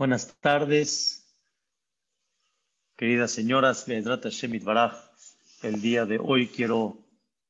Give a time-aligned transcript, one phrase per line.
[0.00, 1.28] Buenas tardes,
[2.96, 3.86] queridas señoras.
[3.86, 7.06] El día de hoy quiero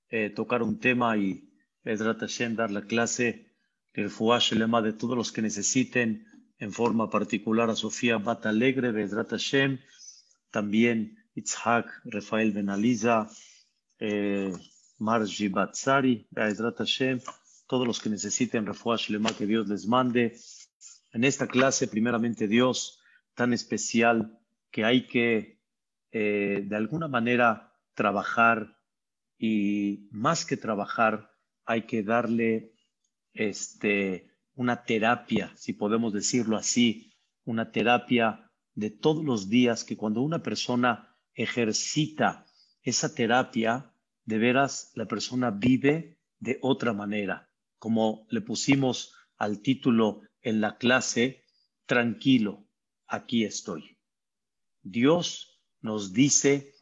[0.08, 1.48] eh, tocar un tema y
[1.84, 3.46] dar la clase
[3.94, 6.26] del Fuash lema de todos los que necesiten,
[6.58, 9.78] en forma particular a Sofía Bata Alegre, Hashem,
[10.50, 13.30] también Itzhak, Rafael Benaliza,
[14.00, 14.52] eh,
[14.98, 17.20] Marji Batsari, Hashem,
[17.68, 20.36] todos los que necesiten Refuash lema que Dios les mande
[21.12, 23.00] en esta clase, primeramente Dios,
[23.34, 24.38] tan especial
[24.70, 25.60] que hay que
[26.12, 28.78] eh, de alguna manera trabajar
[29.38, 31.30] y más que trabajar,
[31.64, 32.74] hay que darle
[33.32, 37.12] este, una terapia, si podemos decirlo así,
[37.44, 42.46] una terapia de todos los días que cuando una persona ejercita
[42.82, 43.92] esa terapia,
[44.24, 47.50] de veras la persona vive de otra manera.
[47.78, 51.44] Como le pusimos al título en la clase,
[51.86, 52.66] tranquilo,
[53.06, 53.98] aquí estoy.
[54.82, 56.74] Dios nos dice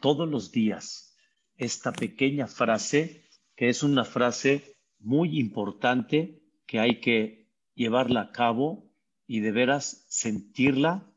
[0.00, 1.16] todos los días
[1.56, 8.90] esta pequeña frase, que es una frase muy importante que hay que llevarla a cabo
[9.26, 11.10] y de veras sentirla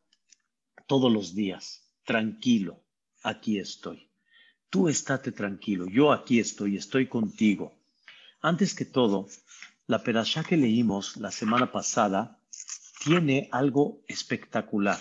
[0.88, 1.91] todos los días.
[2.03, 2.83] Tranquilo,
[3.23, 4.09] aquí estoy.
[4.69, 7.73] Tú estate tranquilo, yo aquí estoy, estoy contigo.
[8.41, 9.27] Antes que todo,
[9.88, 12.39] la perashá que leímos la semana pasada
[13.03, 15.00] tiene algo espectacular.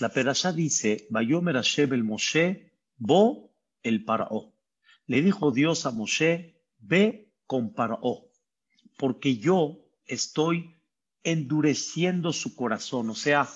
[0.00, 1.60] La perashá dice, Bayomer
[2.02, 3.50] Moshe, bo
[3.82, 4.04] el.
[5.06, 8.30] Le dijo Dios a Moshe, ve con Paró,
[8.96, 10.76] porque yo estoy
[11.24, 13.48] endureciendo su corazón, o sea,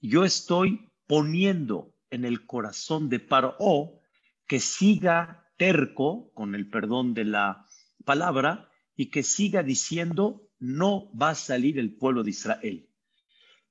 [0.00, 4.00] yo estoy poniendo en el corazón de Paró
[4.46, 7.66] que siga terco, con el perdón de la
[8.04, 8.67] palabra,
[8.98, 12.90] y que siga diciendo, no va a salir el pueblo de Israel.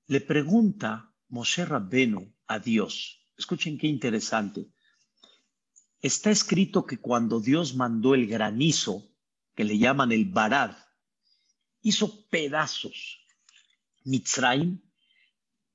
[0.08, 3.28] Le pregunta Moshe Rabbenu a Dios.
[3.38, 4.72] Escuchen qué interesante.
[6.00, 9.12] Está escrito que cuando Dios mandó el granizo,
[9.54, 10.78] que le llaman el Barad,
[11.82, 13.20] hizo pedazos
[14.06, 14.82] Mitzrayim,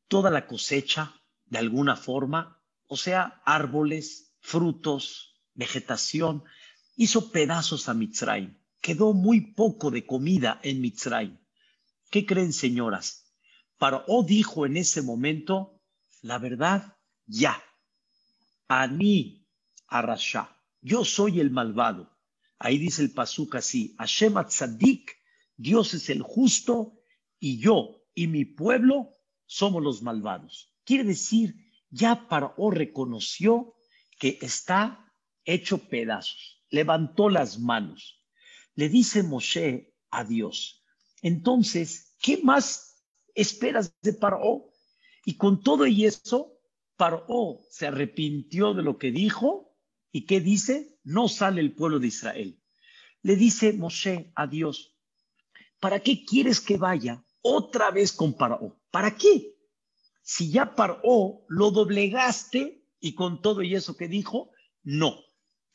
[0.09, 6.43] toda la cosecha, de alguna forma, o sea, árboles, frutos, vegetación,
[6.97, 11.39] hizo pedazos a Mitzrayim quedó muy poco de comida en Mitzray.
[12.11, 13.33] ¿Qué creen, señoras?
[13.79, 15.81] Paró dijo en ese momento,
[16.21, 17.63] la verdad, ya.
[18.69, 19.47] Ani
[19.87, 22.11] Arasha, yo soy el malvado.
[22.59, 25.17] Ahí dice el pasuk así, Hashem Tzadik,
[25.57, 26.99] Dios es el justo
[27.39, 29.11] y yo y mi pueblo
[29.47, 30.75] somos los malvados.
[30.85, 31.55] Quiere decir,
[31.89, 33.75] ya Paró reconoció
[34.19, 35.13] que está
[35.45, 38.22] hecho pedazos, levantó las manos
[38.75, 40.85] le dice Moshe a Dios.
[41.23, 44.71] Entonces, ¿qué más esperas de Paró?
[45.25, 46.59] Y con todo y eso,
[46.97, 49.77] Paró se arrepintió de lo que dijo
[50.11, 50.99] y ¿qué dice?
[51.05, 52.61] No sale el pueblo de Israel.
[53.23, 54.97] Le dice Moshe a Dios,
[55.81, 58.81] ¿para qué quieres que vaya otra vez con Paró?
[58.91, 59.55] ¿Para qué?
[60.23, 64.51] Si ya Paró lo doblegaste y con todo y eso que dijo,
[64.83, 65.19] no.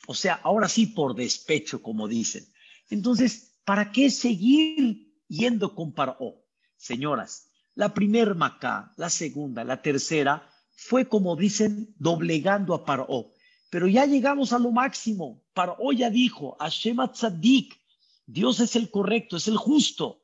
[0.06, 2.46] O sea, ahora sí por despecho, como dicen.
[2.90, 6.44] Entonces, ¿para qué seguir yendo con Paró?
[6.76, 13.32] Señoras, la primer Macá, la segunda, la tercera, fue como dicen, doblegando a Paró.
[13.70, 15.44] Pero ya llegamos a lo máximo.
[15.52, 17.78] Paró ya dijo, Hashem Tzadik,
[18.26, 20.22] Dios es el correcto, es el justo.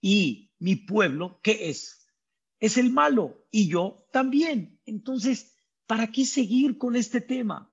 [0.00, 2.06] Y mi pueblo, ¿qué es?
[2.58, 3.46] Es el malo.
[3.50, 4.80] Y yo también.
[4.86, 5.56] Entonces,
[5.86, 7.72] ¿para qué seguir con este tema?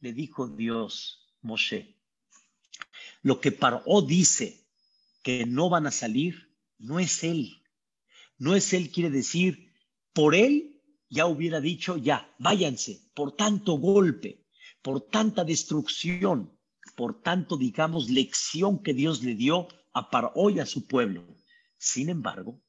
[0.00, 1.93] Le dijo Dios, Moshe,
[3.24, 4.68] lo que Paró dice
[5.22, 7.62] que no van a salir, no es él.
[8.36, 9.72] No es él, quiere decir,
[10.12, 14.44] por él ya hubiera dicho, ya, váyanse, por tanto golpe,
[14.82, 16.52] por tanta destrucción,
[16.96, 21.26] por tanto, digamos, lección que Dios le dio a Paró y a su pueblo.
[21.78, 22.60] Sin embargo,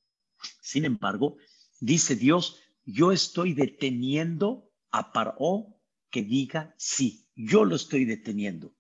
[0.62, 1.38] sin embargo,
[1.82, 8.75] dice Dios, yo estoy deteniendo a Paró que diga sí, yo lo estoy deteniendo.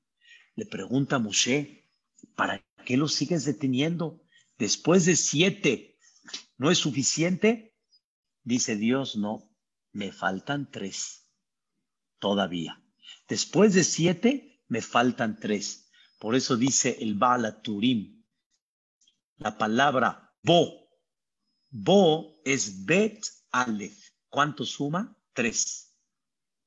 [0.56, 1.86] Le pregunta a Moshe,
[2.36, 4.22] ¿para qué lo sigues deteniendo?
[4.58, 5.98] Después de siete,
[6.58, 7.76] ¿no es suficiente?
[8.44, 9.52] Dice Dios, no,
[9.92, 11.28] me faltan tres
[12.20, 12.82] todavía.
[13.28, 15.92] Después de siete, me faltan tres.
[16.20, 18.24] Por eso dice el Baal Turim,
[19.38, 20.88] la palabra bo.
[21.70, 24.12] Bo es bet alef.
[24.30, 25.18] ¿Cuánto suma?
[25.34, 25.94] Tres.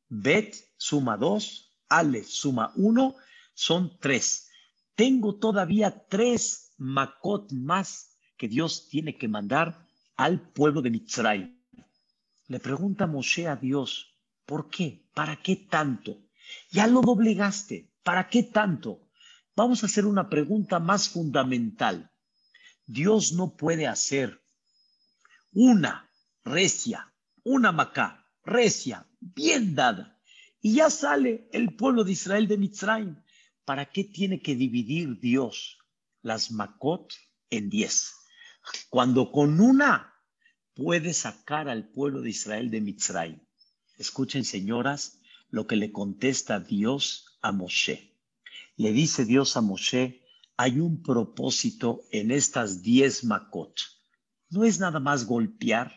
[0.09, 3.17] Bet suma dos, alef suma uno
[3.59, 4.49] son tres.
[4.95, 9.85] Tengo todavía tres Makot más que Dios tiene que mandar
[10.17, 11.61] al pueblo de Mitzray.
[12.47, 14.15] Le pregunta Moshe a Dios,
[14.47, 15.05] ¿por qué?
[15.13, 16.23] ¿Para qué tanto?
[16.71, 19.09] Ya lo doblegaste, ¿para qué tanto?
[19.57, 22.13] Vamos a hacer una pregunta más fundamental.
[22.87, 24.41] Dios no puede hacer
[25.53, 26.09] una
[26.45, 27.13] recia,
[27.43, 30.17] una macá, recia, bien dada,
[30.61, 33.17] y ya sale el pueblo de Israel de Mitzrayim.
[33.69, 35.77] ¿Para qué tiene que dividir Dios
[36.23, 37.13] las macot
[37.51, 38.15] en diez?
[38.89, 40.15] Cuando con una
[40.73, 43.41] puede sacar al pueblo de Israel de Mitzrayim.
[43.99, 45.21] Escuchen, señoras,
[45.51, 48.17] lo que le contesta Dios a Moshe.
[48.79, 50.25] Le dice Dios a Moshe,
[50.57, 53.79] hay un propósito en estas diez macot.
[54.49, 55.93] No es nada más golpear,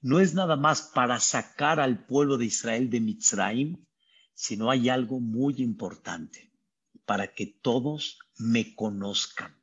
[0.00, 3.86] no es nada más para sacar al pueblo de Israel de Mitzrayim,
[4.34, 6.47] sino hay algo muy importante,
[7.08, 9.56] para que todos me conozcan,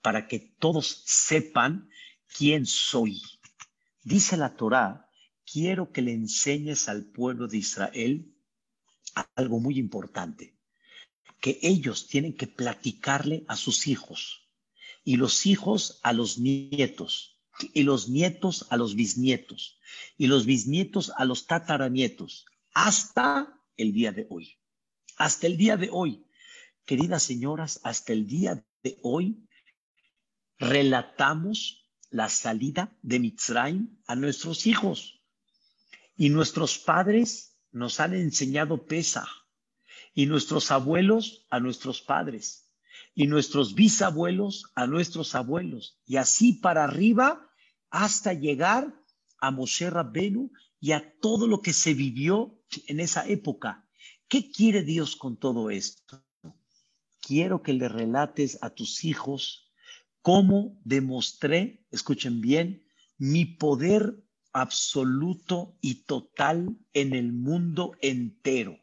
[0.00, 1.90] para que todos sepan
[2.38, 3.20] quién soy.
[4.04, 5.10] Dice la Torá,
[5.44, 8.32] quiero que le enseñes al pueblo de Israel
[9.34, 10.56] algo muy importante,
[11.40, 14.48] que ellos tienen que platicarle a sus hijos
[15.02, 17.40] y los hijos a los nietos
[17.74, 19.80] y los nietos a los bisnietos
[20.16, 24.60] y los bisnietos a los tataranietos hasta el día de hoy.
[25.16, 26.25] Hasta el día de hoy,
[26.86, 29.46] queridas señoras, hasta el día de hoy
[30.58, 35.20] relatamos la salida de Mitzrayim a nuestros hijos.
[36.16, 39.28] Y nuestros padres nos han enseñado pesa.
[40.14, 42.72] Y nuestros abuelos a nuestros padres.
[43.14, 46.00] Y nuestros bisabuelos a nuestros abuelos.
[46.06, 47.50] Y así para arriba
[47.90, 48.94] hasta llegar
[49.38, 53.86] a Moshe Rabbenu y a todo lo que se vivió en esa época.
[54.28, 56.25] ¿Qué quiere Dios con todo esto?
[57.26, 59.72] Quiero que le relates a tus hijos
[60.22, 62.86] cómo demostré, escuchen bien,
[63.18, 68.78] mi poder absoluto y total en el mundo entero.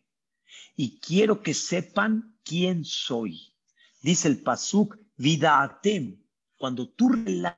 [0.76, 3.56] Y quiero que sepan quién soy.
[4.02, 6.22] Dice el Pasuk, Vidaatem,
[6.58, 7.56] cuando tú relates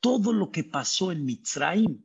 [0.00, 2.02] todo lo que pasó en Mitzrayim,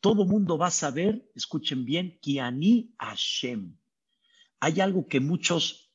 [0.00, 3.76] todo mundo va a saber, escuchen bien, Kiani Hashem.
[4.62, 5.92] Hay algo que muchos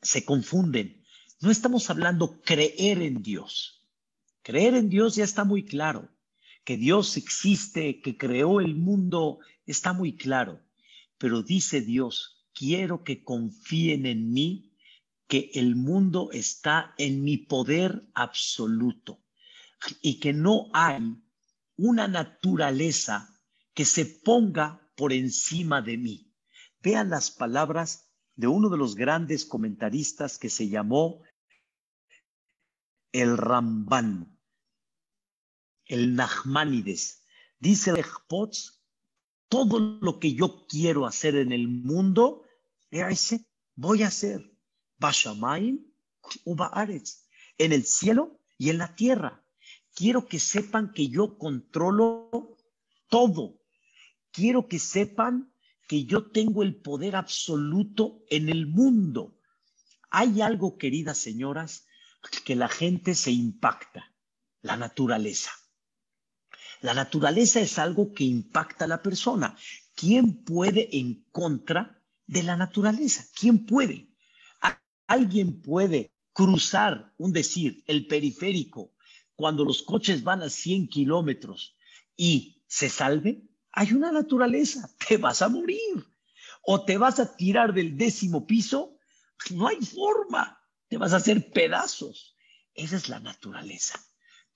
[0.00, 1.04] se confunden.
[1.42, 3.86] No estamos hablando creer en Dios.
[4.40, 6.08] Creer en Dios ya está muy claro.
[6.64, 10.58] Que Dios existe, que creó el mundo, está muy claro.
[11.18, 14.72] Pero dice Dios, quiero que confíen en mí,
[15.26, 19.22] que el mundo está en mi poder absoluto
[20.00, 21.14] y que no hay
[21.76, 23.38] una naturaleza
[23.74, 26.27] que se ponga por encima de mí.
[26.82, 31.22] Vean las palabras de uno de los grandes comentaristas que se llamó
[33.12, 34.38] el Ramban,
[35.86, 37.24] el Nachmanides.
[37.58, 38.04] Dice el
[39.48, 42.44] todo lo que yo quiero hacer en el mundo,
[43.74, 44.52] voy a hacer.
[44.98, 45.84] Bashamaim
[47.58, 49.44] en el cielo y en la tierra.
[49.94, 52.56] Quiero que sepan que yo controlo
[53.08, 53.60] todo.
[54.30, 55.52] Quiero que sepan
[55.88, 59.40] que yo tengo el poder absoluto en el mundo.
[60.10, 61.86] Hay algo, queridas señoras,
[62.44, 64.14] que la gente se impacta,
[64.60, 65.50] la naturaleza.
[66.82, 69.56] La naturaleza es algo que impacta a la persona.
[69.94, 73.24] ¿Quién puede en contra de la naturaleza?
[73.34, 74.10] ¿Quién puede?
[75.06, 78.92] ¿Alguien puede cruzar, un decir, el periférico
[79.34, 81.76] cuando los coches van a 100 kilómetros
[82.14, 83.47] y se salve?
[83.78, 86.04] Hay una naturaleza, te vas a morir.
[86.62, 88.98] O te vas a tirar del décimo piso,
[89.50, 90.58] no hay forma
[90.88, 92.34] te vas a hacer pedazos.
[92.74, 94.04] Esa es la naturaleza.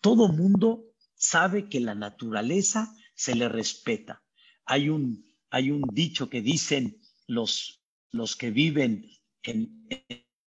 [0.01, 4.25] Todo mundo sabe que la naturaleza se le respeta.
[4.65, 9.09] Hay un, hay un dicho que dicen los, los que viven
[9.45, 9.87] en,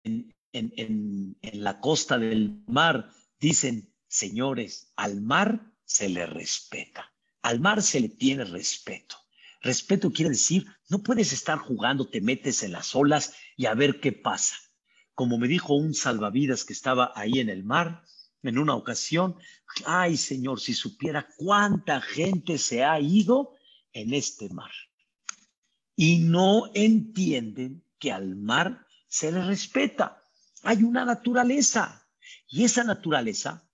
[0.03, 7.12] en, en, en la costa del mar, dicen, señores, al mar se le respeta.
[7.43, 9.17] Al mar se le tiene respeto.
[9.61, 14.01] Respeto quiere decir, no puedes estar jugando, te metes en las olas y a ver
[14.01, 14.57] qué pasa
[15.15, 18.03] como me dijo un salvavidas que estaba ahí en el mar
[18.43, 19.37] en una ocasión,
[19.87, 23.55] ay Señor, si supiera cuánta gente se ha ido
[23.93, 24.73] en este mar.
[25.95, 30.25] Y no entienden que al mar se le respeta.
[30.65, 32.09] Hay una naturaleza.
[32.49, 33.69] Y esa naturaleza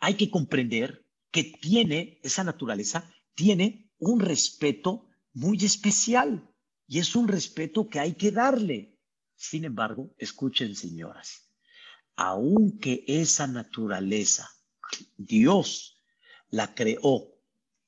[0.00, 1.01] hay que comprender
[1.32, 6.48] que tiene, esa naturaleza tiene un respeto muy especial.
[6.86, 8.98] Y es un respeto que hay que darle.
[9.34, 11.50] Sin embargo, escuchen, señoras,
[12.14, 14.48] aunque esa naturaleza,
[15.16, 15.98] Dios
[16.50, 17.32] la creó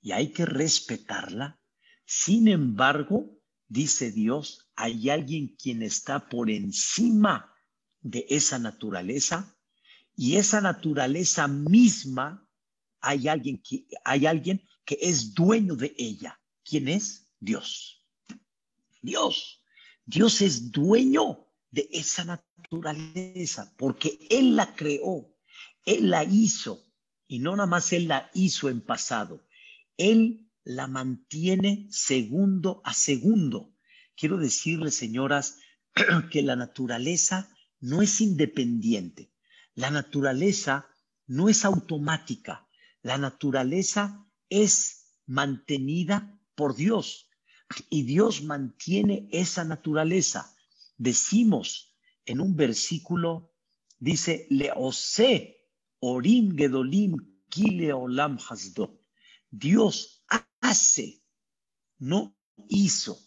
[0.00, 1.60] y hay que respetarla.
[2.06, 7.54] Sin embargo, dice Dios, hay alguien quien está por encima
[8.00, 9.54] de esa naturaleza
[10.16, 12.43] y esa naturaleza misma
[13.04, 16.40] hay alguien que hay alguien que es dueño de ella.
[16.64, 17.30] ¿Quién es?
[17.38, 18.04] Dios.
[19.02, 19.62] Dios.
[20.06, 25.34] Dios es dueño de esa naturaleza porque él la creó,
[25.84, 26.84] él la hizo
[27.26, 29.46] y no nada más él la hizo en pasado.
[29.96, 33.74] Él la mantiene segundo a segundo.
[34.16, 35.58] Quiero decirles, señoras,
[36.30, 39.32] que la naturaleza no es independiente.
[39.74, 40.88] La naturaleza
[41.26, 42.63] no es automática.
[43.04, 47.28] La naturaleza es mantenida por Dios
[47.90, 50.56] y Dios mantiene esa naturaleza.
[50.96, 51.94] Decimos
[52.24, 53.52] en un versículo,
[53.98, 55.68] dice, Leose
[55.98, 58.98] Orim Gedolim Kile Olam Hasdo.
[59.50, 60.24] Dios
[60.60, 61.22] hace,
[61.98, 62.34] no
[62.70, 63.18] hizo.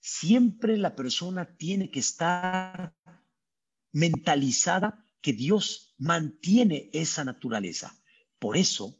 [0.00, 2.94] Siempre la persona tiene que estar
[3.90, 7.97] mentalizada que Dios mantiene esa naturaleza.
[8.38, 8.98] Por eso,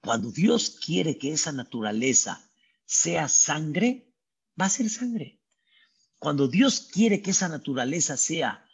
[0.00, 2.50] cuando Dios quiere que esa naturaleza
[2.84, 4.12] sea sangre,
[4.60, 5.40] va a ser sangre.
[6.18, 8.68] Cuando Dios quiere que esa naturaleza sea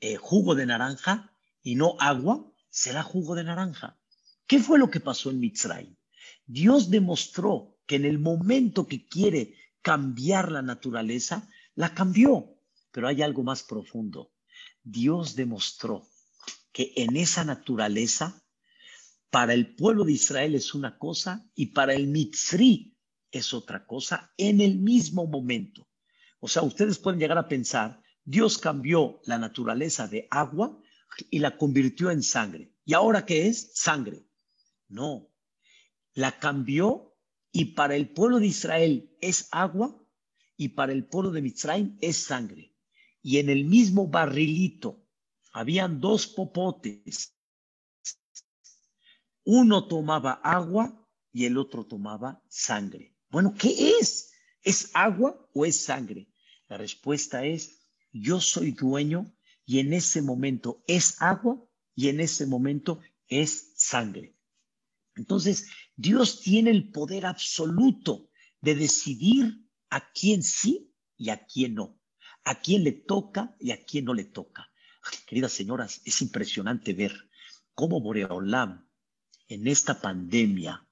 [0.00, 1.32] eh, jugo de naranja
[1.62, 3.98] y no agua, será jugo de naranja.
[4.46, 5.96] ¿Qué fue lo que pasó en Mitzray?
[6.46, 12.56] Dios demostró que en el momento que quiere cambiar la naturaleza, la cambió.
[12.90, 14.32] Pero hay algo más profundo.
[14.82, 16.08] Dios demostró
[16.72, 18.41] que en esa naturaleza,
[19.32, 22.94] para el pueblo de Israel es una cosa y para el Mitzri
[23.30, 25.88] es otra cosa en el mismo momento.
[26.38, 30.78] O sea, ustedes pueden llegar a pensar, Dios cambió la naturaleza de agua
[31.30, 32.74] y la convirtió en sangre.
[32.84, 33.72] ¿Y ahora qué es?
[33.72, 34.28] Sangre.
[34.88, 35.32] No,
[36.12, 37.16] la cambió
[37.52, 39.98] y para el pueblo de Israel es agua
[40.58, 42.76] y para el pueblo de Mitzrayim es sangre.
[43.22, 45.06] Y en el mismo barrilito
[45.54, 47.31] habían dos popotes.
[49.44, 53.16] Uno tomaba agua y el otro tomaba sangre.
[53.28, 54.32] Bueno, ¿qué es?
[54.62, 56.28] ¿Es agua o es sangre?
[56.68, 57.80] La respuesta es,
[58.12, 59.34] yo soy dueño
[59.64, 61.62] y en ese momento es agua
[61.94, 64.36] y en ese momento es sangre.
[65.16, 68.30] Entonces, Dios tiene el poder absoluto
[68.60, 72.00] de decidir a quién sí y a quién no,
[72.44, 74.70] a quién le toca y a quién no le toca.
[75.26, 77.12] Queridas señoras, es impresionante ver
[77.74, 78.88] cómo Boreolam
[79.48, 80.86] en esta pandemia,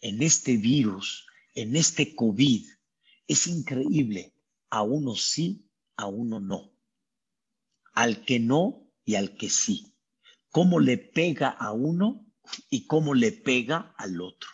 [0.00, 2.66] en este virus, en este COVID,
[3.26, 4.34] es increíble.
[4.70, 6.74] A uno sí, a uno no
[7.94, 9.94] al que no y al que sí.
[10.50, 12.26] Cómo le pega a uno
[12.68, 14.50] y cómo le pega al otro.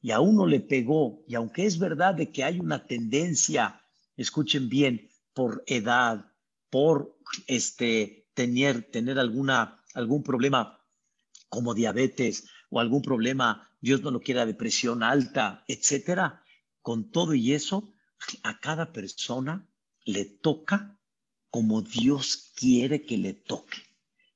[0.00, 3.80] Y a uno le pegó, y aunque es verdad de que hay una tendencia,
[4.16, 6.32] escuchen bien, por edad,
[6.68, 10.80] por este tener, tener alguna, algún problema
[11.48, 16.42] como diabetes o algún problema, Dios no lo quiera, depresión alta, etcétera,
[16.82, 17.94] con todo y eso,
[18.42, 19.64] a cada persona
[20.04, 20.98] le toca
[21.50, 23.78] como Dios quiere que le toque.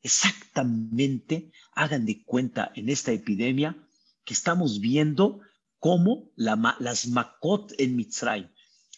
[0.03, 3.77] Exactamente, hagan de cuenta en esta epidemia
[4.25, 5.41] que estamos viendo
[5.81, 8.49] cómo las Makot en Mitzray,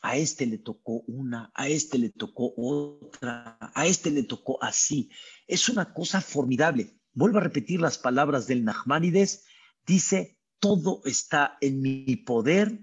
[0.02, 5.08] a este le tocó una, a este le tocó otra, a este le tocó así.
[5.46, 6.99] Es una cosa formidable.
[7.12, 9.44] Vuelvo a repetir las palabras del Nachmanides.
[9.86, 12.80] Dice, todo está en mi poder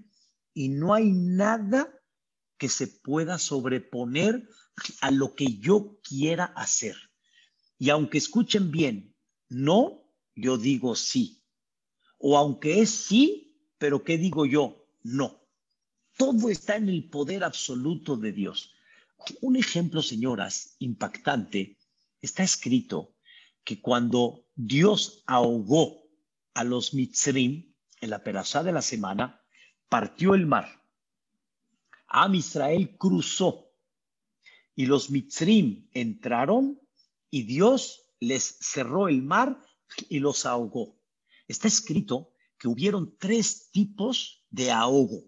[0.52, 1.88] y no hay nada
[2.58, 4.48] que se pueda sobreponer
[5.00, 6.96] a lo que yo quiera hacer.
[7.78, 9.14] Y aunque escuchen bien,
[9.48, 10.02] no,
[10.34, 11.44] yo digo sí.
[12.18, 14.84] O aunque es sí, pero ¿qué digo yo?
[15.02, 15.40] No.
[16.16, 18.74] Todo está en el poder absoluto de Dios.
[19.40, 21.78] Un ejemplo, señoras, impactante,
[22.20, 23.14] está escrito
[23.68, 26.02] que cuando Dios ahogó
[26.54, 29.44] a los Mitzrim en la perashá de la semana,
[29.90, 30.82] partió el mar.
[32.06, 33.70] Am Israel cruzó
[34.74, 36.80] y los Mitzrim entraron
[37.30, 39.62] y Dios les cerró el mar
[40.08, 40.98] y los ahogó.
[41.46, 45.24] Está escrito que hubieron tres tipos de ahogo.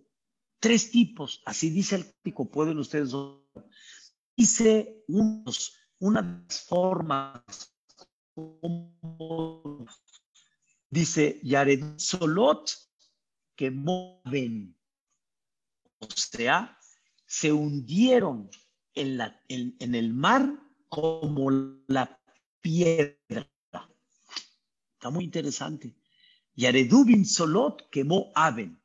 [0.60, 3.14] Tres tipos, así dice el típico, pueden ustedes
[4.34, 6.46] Dice unos, una
[8.34, 10.02] formas,
[10.90, 12.70] dice Yared Solot,
[13.56, 14.76] que mueven,
[15.98, 16.76] o sea,
[17.26, 18.50] se hundieron
[18.94, 20.50] en, la, en, el mar
[20.88, 21.50] como
[21.86, 22.18] la
[22.60, 23.48] piedra.
[24.94, 25.94] Está muy interesante.
[26.54, 28.82] Yaredubim Solot quemó Aben.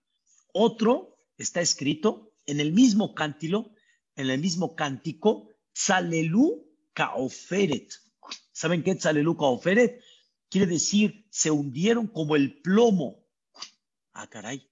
[0.53, 3.71] Otro está escrito en el mismo cántilo,
[4.15, 7.91] en el mismo cántico, Tzalelu Kaoferet.
[8.55, 10.01] ¿Saben qué es Tzalelu Kaoferet?
[10.49, 13.27] Quiere decir, se hundieron como el plomo.
[14.13, 14.71] Ah, caray.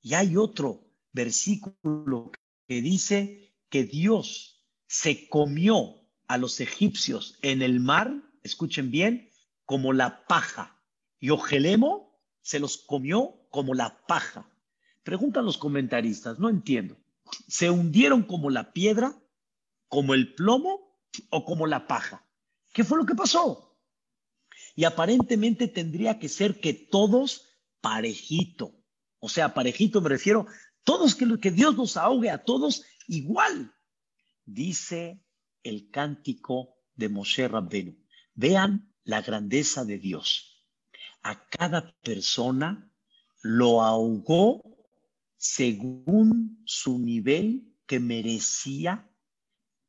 [0.00, 2.32] Y hay otro versículo
[2.66, 8.14] que dice que Dios se comió a los egipcios en el mar,
[8.44, 9.28] escuchen bien,
[9.66, 10.82] como la paja.
[11.20, 14.50] Y Ogelemo se los comió como la paja.
[15.02, 16.96] Preguntan los comentaristas, no entiendo.
[17.46, 19.14] ¿Se hundieron como la piedra,
[19.88, 22.26] como el plomo o como la paja?
[22.72, 23.78] ¿Qué fue lo que pasó?
[24.74, 27.48] Y aparentemente tendría que ser que todos
[27.80, 28.74] parejito.
[29.18, 30.46] O sea, parejito me refiero,
[30.82, 33.74] todos que, que Dios nos ahogue a todos igual.
[34.44, 35.22] Dice
[35.62, 37.96] el cántico de Moshe Rabbenu.
[38.34, 40.64] Vean la grandeza de Dios.
[41.22, 42.90] A cada persona
[43.42, 44.62] lo ahogó
[45.36, 49.10] según su nivel que merecía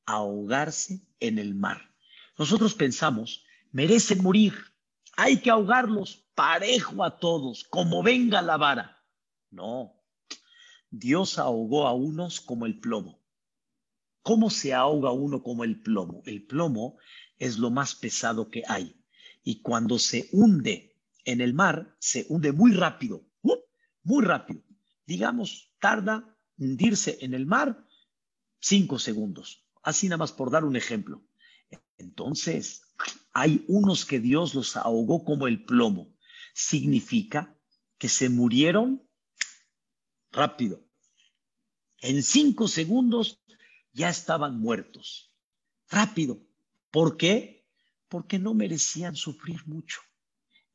[0.05, 1.92] ahogarse en el mar.
[2.37, 4.53] Nosotros pensamos, merecen morir,
[5.15, 9.03] hay que ahogarlos parejo a todos, como venga la vara.
[9.51, 9.93] No,
[10.89, 13.23] Dios ahogó a unos como el plomo
[14.23, 16.23] ¿Cómo se ahoga uno como el plomo?
[16.25, 16.97] El plomo
[17.37, 18.95] es lo más pesado que hay.
[19.43, 23.57] Y cuando se hunde en el mar, se hunde muy rápido, ¡uh!
[24.03, 24.63] muy rápido.
[25.05, 27.85] Digamos, tarda hundirse en el mar
[28.61, 29.65] cinco segundos.
[29.81, 31.21] Así nada más por dar un ejemplo.
[31.97, 32.83] Entonces,
[33.33, 36.13] hay unos que Dios los ahogó como el plomo.
[36.53, 37.57] Significa
[37.97, 39.07] que se murieron
[40.31, 40.83] rápido.
[41.99, 43.41] En cinco segundos
[43.93, 45.33] ya estaban muertos.
[45.89, 46.41] Rápido.
[46.91, 47.65] ¿Por qué?
[48.09, 50.01] Porque no merecían sufrir mucho.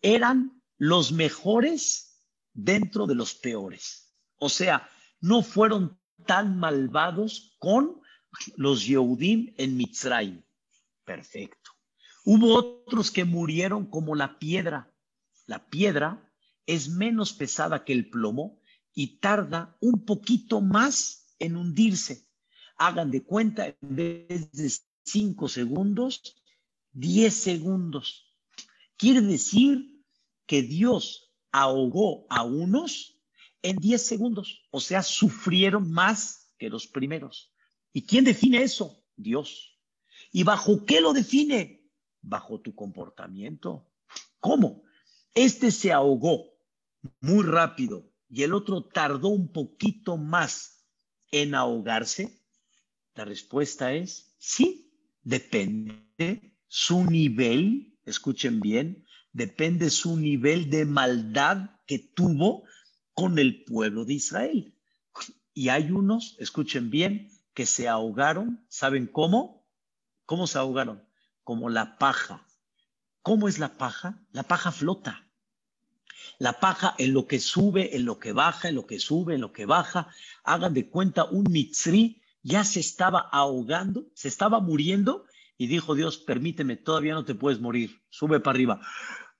[0.00, 4.14] Eran los mejores dentro de los peores.
[4.36, 4.88] O sea,
[5.20, 8.00] no fueron tan malvados con
[8.56, 10.42] los Yehudim en Mitzrayim.
[11.08, 11.70] Perfecto.
[12.24, 14.94] Hubo otros que murieron como la piedra.
[15.46, 16.30] La piedra
[16.66, 18.60] es menos pesada que el plomo
[18.94, 22.28] y tarda un poquito más en hundirse
[22.76, 26.36] hagan de cuenta, en vez de cinco segundos,
[26.92, 28.36] diez segundos.
[28.96, 30.04] Quiere decir
[30.46, 33.18] que Dios ahogó a unos
[33.62, 37.52] en diez segundos, o sea, sufrieron más que los primeros.
[37.92, 39.02] ¿Y quién define eso?
[39.16, 39.77] Dios.
[40.32, 41.90] ¿Y bajo qué lo define?
[42.20, 43.90] Bajo tu comportamiento.
[44.40, 44.82] ¿Cómo?
[45.34, 46.46] Este se ahogó
[47.20, 50.84] muy rápido y el otro tardó un poquito más
[51.30, 52.42] en ahogarse.
[53.14, 61.98] La respuesta es sí, depende su nivel, escuchen bien, depende su nivel de maldad que
[61.98, 62.64] tuvo
[63.14, 64.74] con el pueblo de Israel.
[65.54, 69.57] Y hay unos, escuchen bien, que se ahogaron, ¿saben cómo?
[70.28, 71.02] ¿Cómo se ahogaron?
[71.42, 72.46] Como la paja.
[73.22, 74.20] ¿Cómo es la paja?
[74.32, 75.26] La paja flota.
[76.38, 79.40] La paja en lo que sube, en lo que baja, en lo que sube, en
[79.40, 80.08] lo que baja.
[80.44, 85.24] Hagan de cuenta un mitzri ya se estaba ahogando, se estaba muriendo
[85.56, 88.80] y dijo Dios, permíteme, todavía no te puedes morir, sube para arriba,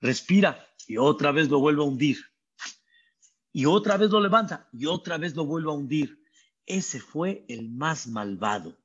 [0.01, 2.19] respira y otra vez lo vuelve a hundir.
[3.53, 6.23] Y otra vez lo levanta y otra vez lo vuelve a hundir.
[6.65, 8.79] Ese fue el más malvado,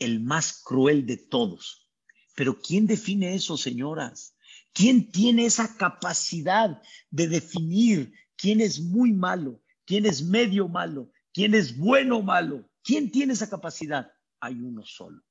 [0.00, 1.88] el más cruel de todos.
[2.34, 4.34] Pero ¿quién define eso, señoras?
[4.72, 11.54] ¿Quién tiene esa capacidad de definir quién es muy malo, quién es medio malo, quién
[11.54, 12.68] es bueno o malo?
[12.82, 14.10] ¿Quién tiene esa capacidad?
[14.40, 15.22] Hay uno solo,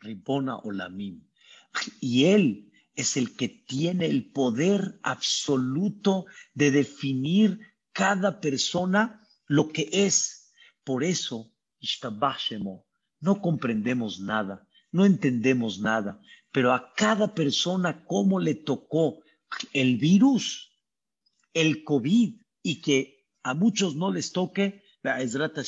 [0.00, 1.22] Ribona Olamim.
[2.00, 7.60] Y él es el que tiene el poder absoluto de definir
[7.92, 10.52] cada persona lo que es.
[10.84, 11.52] Por eso,
[13.20, 16.20] no comprendemos nada, no entendemos nada,
[16.52, 19.20] pero a cada persona cómo le tocó
[19.72, 20.72] el virus,
[21.54, 25.58] el COVID, y que a muchos no les toque, la Ezrat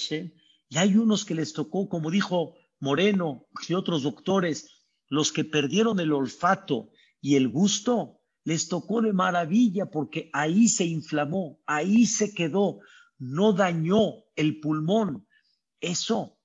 [0.68, 6.00] y hay unos que les tocó, como dijo Moreno y otros doctores, los que perdieron
[6.00, 12.34] el olfato y el gusto, les tocó de maravilla porque ahí se inflamó, ahí se
[12.34, 12.80] quedó,
[13.18, 15.26] no dañó el pulmón.
[15.80, 16.38] Eso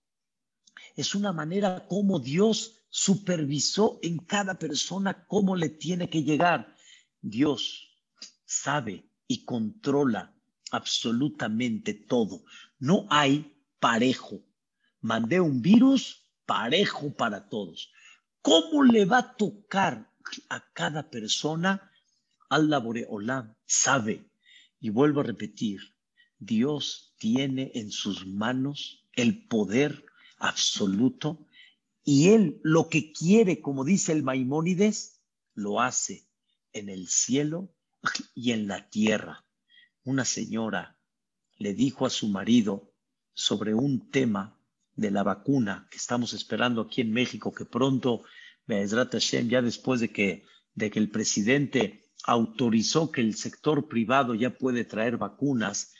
[0.97, 6.75] es una manera como Dios supervisó en cada persona cómo le tiene que llegar.
[7.21, 7.87] Dios
[8.45, 10.33] sabe y controla
[10.71, 12.43] absolutamente todo.
[12.79, 14.41] No hay parejo.
[14.99, 17.91] Mandé un virus parejo para todos.
[18.41, 20.11] ¿Cómo le va a tocar
[20.49, 21.91] a cada persona?
[22.49, 22.79] Allah
[23.09, 24.31] Olam sabe.
[24.79, 25.79] Y vuelvo a repetir,
[26.39, 30.06] Dios tiene en sus manos el poder
[30.37, 31.47] absoluto
[32.03, 35.21] y Él lo que quiere, como dice el Maimónides,
[35.53, 36.27] lo hace
[36.71, 37.73] en el cielo
[38.33, 39.45] y en la tierra.
[40.03, 40.97] Una señora
[41.57, 42.93] le dijo a su marido
[43.33, 44.57] sobre un tema
[44.95, 48.23] de la vacuna que estamos esperando aquí en México, que pronto,
[48.65, 50.45] ya después de que,
[50.75, 55.93] de que el presidente autorizó que el sector privado ya puede traer vacunas,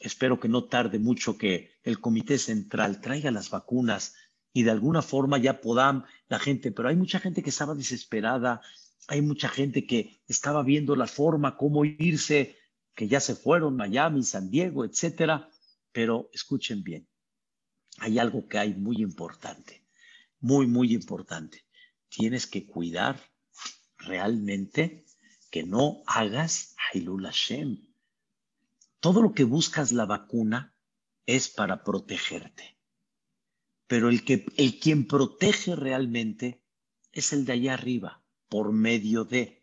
[0.00, 4.14] espero que no tarde mucho que el Comité Central traiga las vacunas
[4.52, 8.62] y de alguna forma ya podamos la gente, pero hay mucha gente que estaba desesperada,
[9.08, 12.56] hay mucha gente que estaba viendo la forma, cómo irse,
[12.94, 15.50] que ya se fueron, Miami, San Diego, etcétera.
[15.92, 17.08] Pero escuchen bien,
[17.98, 19.86] hay algo que hay muy importante,
[20.40, 21.64] muy, muy importante.
[22.08, 23.20] Tienes que cuidar
[23.98, 25.04] realmente
[25.50, 27.93] que no hagas Hailul Hashem.
[29.04, 30.74] Todo lo que buscas la vacuna
[31.26, 32.78] es para protegerte.
[33.86, 36.64] Pero el, que, el quien protege realmente
[37.12, 39.62] es el de allá arriba, por medio de.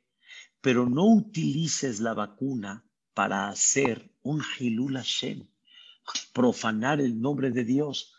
[0.62, 5.47] Pero no utilices la vacuna para hacer un Hilul Hashem
[6.34, 8.13] profanar el nombre de Dios.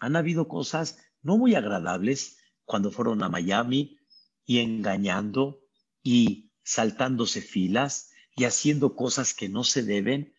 [0.00, 4.00] Han habido cosas no muy agradables cuando fueron a Miami
[4.44, 5.62] y engañando
[6.02, 10.34] y saltándose filas y haciendo cosas que no se deben,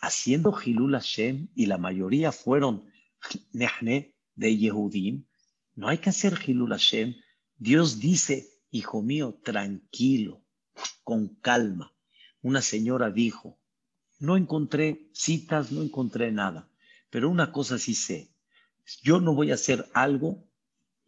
[0.00, 2.84] haciendo Hilul Hashem y la mayoría fueron
[3.52, 5.24] Nehne de Yehudim.
[5.74, 7.14] No hay que hacer Hilul Hashem.
[7.56, 10.42] Dios dice, hijo mío, tranquilo,
[11.02, 11.92] con calma.
[12.42, 13.58] Una señora dijo,
[14.18, 16.68] no encontré citas, no encontré nada.
[17.10, 18.34] Pero una cosa sí sé,
[19.02, 20.46] yo no voy a hacer algo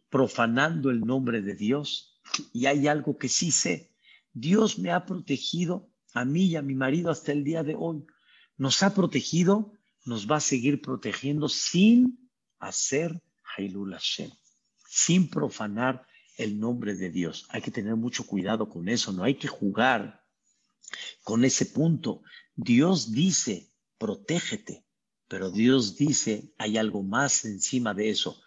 [0.09, 2.21] profanando el nombre de Dios.
[2.53, 3.91] Y hay algo que sí sé.
[4.33, 8.05] Dios me ha protegido a mí y a mi marido hasta el día de hoy.
[8.57, 9.73] Nos ha protegido,
[10.05, 13.21] nos va a seguir protegiendo sin hacer
[13.55, 14.31] Hailul Hashem,
[14.87, 17.45] sin profanar el nombre de Dios.
[17.49, 20.23] Hay que tener mucho cuidado con eso, no hay que jugar
[21.23, 22.23] con ese punto.
[22.55, 24.85] Dios dice, protégete,
[25.27, 28.41] pero Dios dice, hay algo más encima de eso.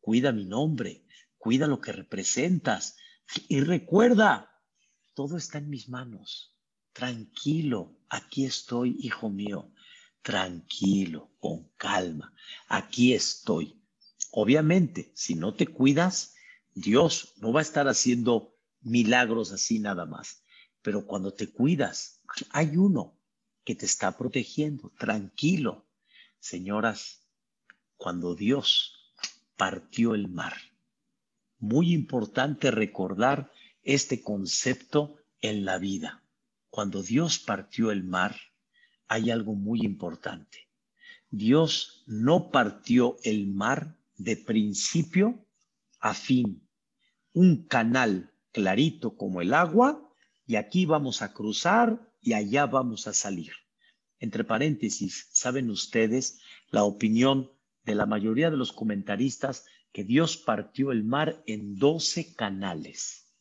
[0.00, 1.04] Cuida mi nombre,
[1.38, 2.96] cuida lo que representas
[3.48, 4.52] y recuerda,
[5.14, 6.55] todo está en mis manos.
[6.96, 9.70] Tranquilo, aquí estoy, hijo mío.
[10.22, 12.32] Tranquilo, con calma,
[12.68, 13.78] aquí estoy.
[14.30, 16.34] Obviamente, si no te cuidas,
[16.72, 20.42] Dios no va a estar haciendo milagros así nada más.
[20.80, 23.20] Pero cuando te cuidas, hay uno
[23.62, 24.90] que te está protegiendo.
[24.98, 25.86] Tranquilo.
[26.38, 27.28] Señoras,
[27.98, 28.94] cuando Dios
[29.58, 30.54] partió el mar,
[31.58, 36.22] muy importante recordar este concepto en la vida.
[36.76, 38.36] Cuando Dios partió el mar,
[39.08, 40.68] hay algo muy importante.
[41.30, 45.42] Dios no partió el mar de principio
[46.00, 46.68] a fin.
[47.32, 50.06] Un canal clarito como el agua
[50.46, 53.52] y aquí vamos a cruzar y allá vamos a salir.
[54.18, 57.50] Entre paréntesis, ¿saben ustedes la opinión
[57.84, 63.32] de la mayoría de los comentaristas que Dios partió el mar en doce canales?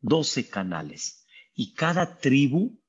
[0.00, 1.21] Doce canales.
[1.54, 2.80] Y cada tribu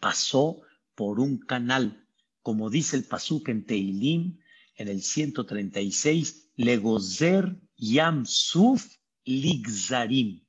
[0.00, 0.60] pasó
[0.94, 2.06] por un canal,
[2.42, 4.38] como dice el Pasuk en Teilim,
[4.76, 10.44] en el 136, Legozer Yam Suf Ligzarim,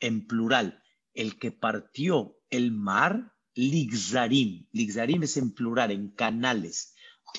[0.00, 0.82] en plural
[1.14, 4.66] el que partió el mar, Ligzarim.
[4.72, 6.94] Ligzarim es en plural, en canales.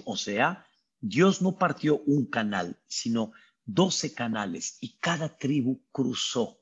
[0.05, 0.65] O sea,
[0.99, 3.31] Dios no partió un canal, sino
[3.65, 6.59] doce canales y cada tribu cruzó.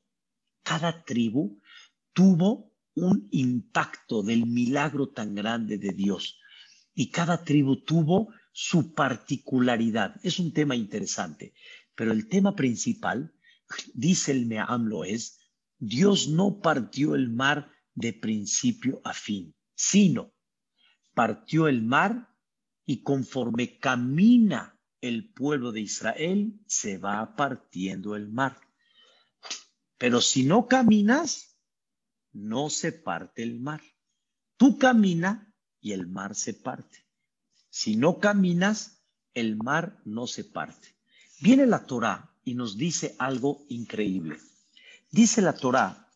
[0.63, 1.60] Cada tribu
[2.13, 6.39] tuvo un impacto del milagro tan grande de Dios
[6.93, 10.15] y cada tribu tuvo su particularidad.
[10.23, 11.53] Es un tema interesante,
[11.95, 13.33] pero el tema principal,
[13.93, 15.39] dice el Meamlo, es
[15.77, 20.33] Dios no partió el mar de principio a fin, sino
[21.13, 22.29] partió el mar
[22.85, 28.57] y conforme camina el pueblo de Israel, se va partiendo el mar.
[29.97, 31.50] Pero si no caminas,
[32.33, 33.81] no se parte el mar.
[34.57, 37.05] Tú camina y el mar se parte.
[37.69, 40.95] Si no caminas, el mar no se parte.
[41.41, 44.37] Viene la Torah y nos dice algo increíble.
[45.09, 46.09] Dice la Torá,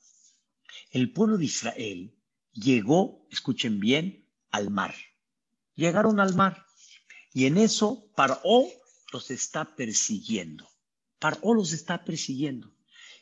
[0.92, 2.16] el pueblo de Israel
[2.54, 4.96] llegó, escuchen bien, al mar.
[5.76, 6.66] Llegaron al mar.
[7.34, 8.66] Y en eso Paró
[9.12, 10.70] los está persiguiendo.
[11.20, 12.74] Paró los está persiguiendo.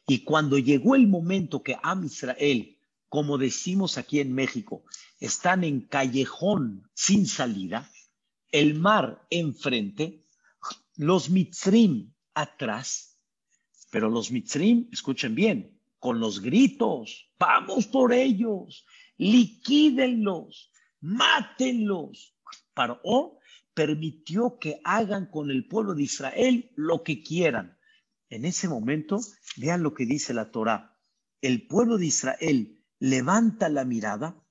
[0.07, 2.72] Y cuando llegó el momento que Am Israel
[3.13, 4.83] como decimos aquí en México,
[5.19, 7.87] están en callejón sin salida,
[8.51, 10.25] el mar enfrente,
[10.95, 13.19] los mitzrim atrás,
[13.91, 18.83] pero los mitzrim, escuchen bien, con los gritos, vamos por ellos,
[19.17, 22.35] liquídenlos, mátenlos.
[22.73, 23.37] Paró
[23.75, 27.77] permitió que hagan con el pueblo de Israel lo que quieran.
[28.31, 29.19] En ese momento,
[29.57, 30.97] vean lo que dice la Torah.
[31.41, 34.41] El pueblo de Israel levanta la mirada,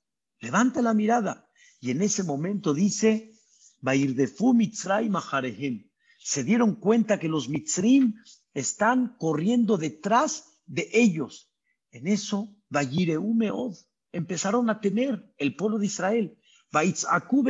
[0.40, 1.48] levanta la mirada,
[1.80, 3.32] y en ese momento dice,
[3.80, 8.14] Bairdefu Mitzrayim Se dieron cuenta que los Mitzrim
[8.52, 11.50] están corriendo detrás de ellos.
[11.92, 12.54] En eso,
[14.12, 16.38] empezaron a temer el pueblo de Israel.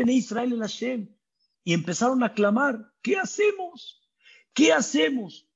[0.09, 1.17] Israel el Hashem.
[1.65, 4.09] Y empezaron a clamar, ¿qué hacemos?
[4.55, 5.49] ¿Qué hacemos?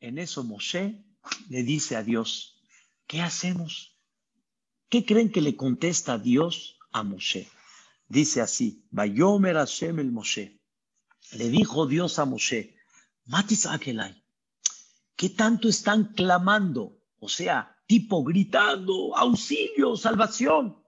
[0.00, 1.04] En eso Moshe
[1.50, 2.62] le dice a Dios,
[3.06, 3.93] ¿qué hacemos?
[4.94, 7.50] ¿Qué creen que le contesta Dios a Moshe?
[8.06, 10.60] Dice así, Hashem el Moshe.
[11.32, 12.76] Le dijo Dios a Moshe,
[13.24, 14.24] Matis Akelai,
[15.16, 17.02] ¿qué tanto están clamando?
[17.18, 20.80] O sea, tipo gritando, auxilio, salvación.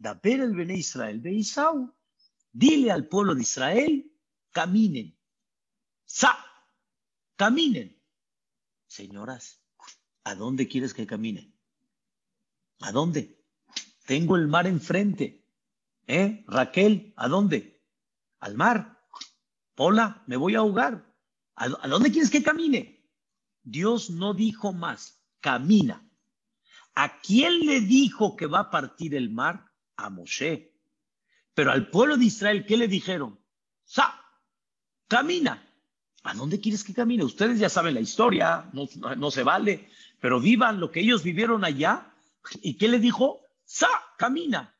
[0.00, 1.94] ver el Bene Israel de Isau.
[2.50, 4.12] Dile al pueblo de Israel,
[4.50, 5.16] caminen.
[6.04, 6.36] Sa,
[7.36, 7.96] caminen.
[8.88, 9.62] Señoras,
[10.24, 11.54] ¿a dónde quieres que camine?
[12.80, 13.35] ¿A dónde?
[14.06, 15.44] Tengo el mar enfrente.
[16.06, 16.44] ¿Eh?
[16.46, 17.82] Raquel, ¿a dónde?
[18.40, 19.02] Al mar.
[19.74, 21.04] Pola, me voy a ahogar.
[21.56, 23.04] ¿A, dónde quieres que camine?
[23.62, 26.08] Dios no dijo más, camina.
[26.94, 29.72] ¿A quién le dijo que va a partir el mar?
[29.96, 30.72] A Moshe.
[31.54, 33.38] Pero al pueblo de Israel, ¿qué le dijeron?
[33.84, 34.20] Sa,
[35.08, 35.62] camina.
[36.22, 37.24] ¿A dónde quieres que camine?
[37.24, 39.88] Ustedes ya saben la historia, no, se vale,
[40.20, 42.12] pero vivan lo que ellos vivieron allá.
[42.62, 43.45] ¿Y qué le dijo?
[43.66, 44.78] Sa, camina.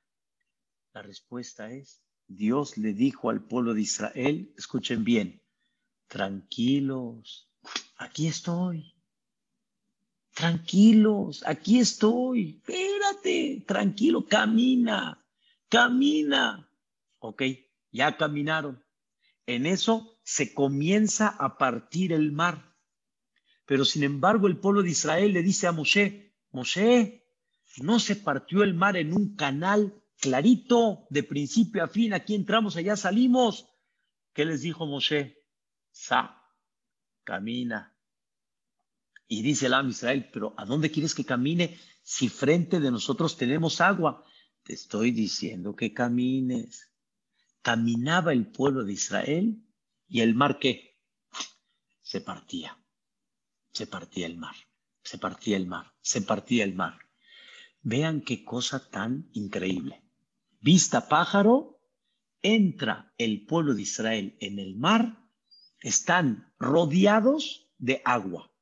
[0.94, 5.42] La respuesta es, Dios le dijo al pueblo de Israel, escuchen bien,
[6.06, 7.50] tranquilos,
[7.98, 8.94] aquí estoy.
[10.32, 12.62] Tranquilos, aquí estoy.
[12.62, 15.26] Espérate, tranquilo, camina,
[15.68, 16.70] camina.
[17.18, 17.42] Ok,
[17.90, 18.84] ya caminaron.
[19.46, 22.76] En eso se comienza a partir el mar.
[23.64, 27.25] Pero sin embargo el pueblo de Israel le dice a Moshe, Moshe,
[27.82, 32.76] no se partió el mar en un canal clarito, de principio a fin, aquí entramos,
[32.76, 33.68] allá salimos.
[34.32, 35.44] ¿Qué les dijo Moshe?
[35.90, 36.42] Sa,
[37.24, 37.96] camina.
[39.28, 43.36] Y dice el Am Israel, pero ¿a dónde quieres que camine si frente de nosotros
[43.36, 44.24] tenemos agua?
[44.62, 46.92] Te estoy diciendo que camines
[47.62, 49.62] caminaba el pueblo de Israel
[50.06, 51.00] y el mar qué?
[52.02, 52.78] Se partía,
[53.72, 54.54] se partía el mar,
[55.02, 57.05] se partía el mar, se partía el mar.
[57.88, 60.02] Vean qué cosa tan increíble.
[60.58, 61.80] Vista pájaro,
[62.42, 65.24] entra el pueblo de Israel en el mar,
[65.82, 68.52] están rodeados de agua.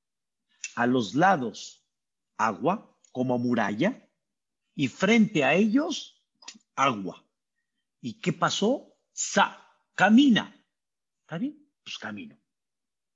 [0.74, 1.88] A los lados,
[2.36, 4.06] agua como muralla,
[4.74, 6.22] y frente a ellos,
[6.76, 7.26] agua.
[8.02, 8.94] ¿Y qué pasó?
[9.14, 9.58] Sa,
[9.94, 10.54] camina.
[11.22, 11.66] ¿Está bien?
[11.82, 12.38] Pues camino.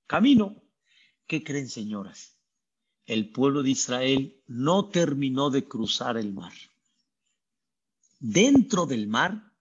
[0.06, 0.56] Camino.
[1.26, 2.37] ¿Qué creen, señoras?
[3.08, 6.52] El pueblo de Israel no terminó de cruzar el mar.
[8.20, 9.52] Dentro del mar,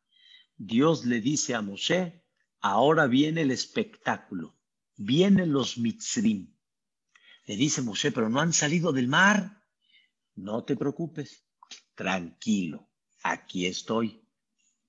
[0.58, 2.24] Dios le dice a Moshe,
[2.60, 4.56] ahora viene el espectáculo,
[4.98, 6.54] vienen los mitzrim.
[7.46, 9.64] Le dice Moshe, pero no han salido del mar.
[10.36, 11.44] No te preocupes,
[11.96, 12.88] tranquilo,
[13.24, 14.22] aquí estoy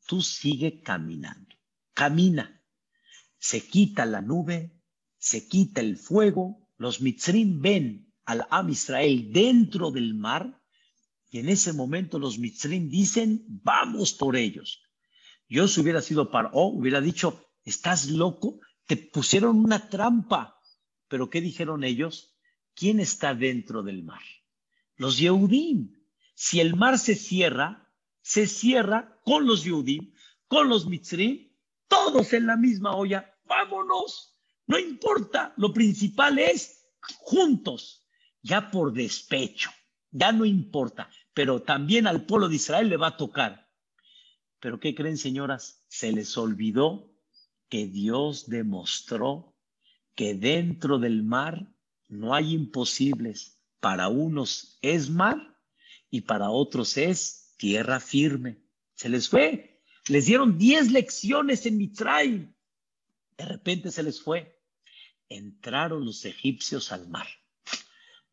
[0.09, 1.55] tú sigue caminando.
[1.93, 2.65] Camina.
[3.39, 4.73] Se quita la nube,
[5.19, 10.63] se quita el fuego, los mitzrim ven al Am Israel dentro del mar
[11.31, 14.83] y en ese momento los mitzrim dicen, vamos por ellos.
[15.49, 20.61] Yo si hubiera sido Paró, hubiera dicho, estás loco, te pusieron una trampa.
[21.09, 22.37] Pero ¿qué dijeron ellos?
[22.75, 24.23] ¿Quién está dentro del mar?
[24.97, 25.95] Los Yehudim.
[26.35, 30.13] Si el mar se cierra, se cierra con los Yudim,
[30.49, 31.51] con los Mitzrim,
[31.89, 33.35] todos en la misma olla.
[33.47, 34.39] Vámonos.
[34.67, 35.55] No importa.
[35.57, 36.79] Lo principal es
[37.21, 37.98] juntos,
[38.43, 39.71] ya por despecho.
[40.11, 41.11] Ya no importa.
[41.35, 43.69] Pero también al pueblo de Israel le va a tocar.
[44.61, 45.85] Pero ¿qué creen, señoras?
[45.89, 47.13] Se les olvidó
[47.69, 49.55] que Dios demostró
[50.15, 51.73] que dentro del mar
[52.09, 53.61] no hay imposibles.
[53.81, 55.57] Para unos es mar
[56.11, 58.59] y para otros es tierra firme.
[58.95, 59.81] Se les fue.
[60.09, 62.53] Les dieron diez lecciones en Mitraim.
[63.37, 64.61] De repente se les fue.
[65.29, 67.29] Entraron los egipcios al mar.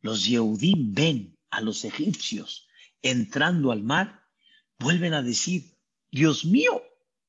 [0.05, 2.67] Los Yehudim ven a los egipcios
[3.01, 4.21] entrando al mar,
[4.77, 5.79] vuelven a decir,
[6.11, 6.83] Dios mío,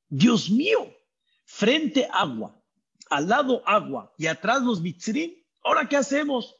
[0.09, 0.95] Dios mío,
[1.43, 2.63] frente agua,
[3.09, 5.31] al lado agua y atrás los mitzrim,
[5.63, 6.55] ¿ahora qué hacemos?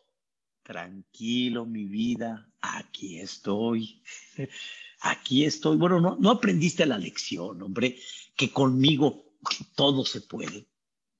[0.63, 4.01] Tranquilo, mi vida, aquí estoy.
[5.01, 5.77] Aquí estoy.
[5.77, 7.99] Bueno, no, no aprendiste la lección, hombre,
[8.35, 9.35] que conmigo
[9.75, 10.65] todo se puede,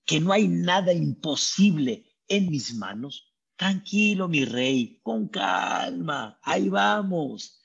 [0.06, 3.27] que no hay nada imposible en mis manos.
[3.58, 7.62] Tranquilo, mi rey, con calma, ahí vamos.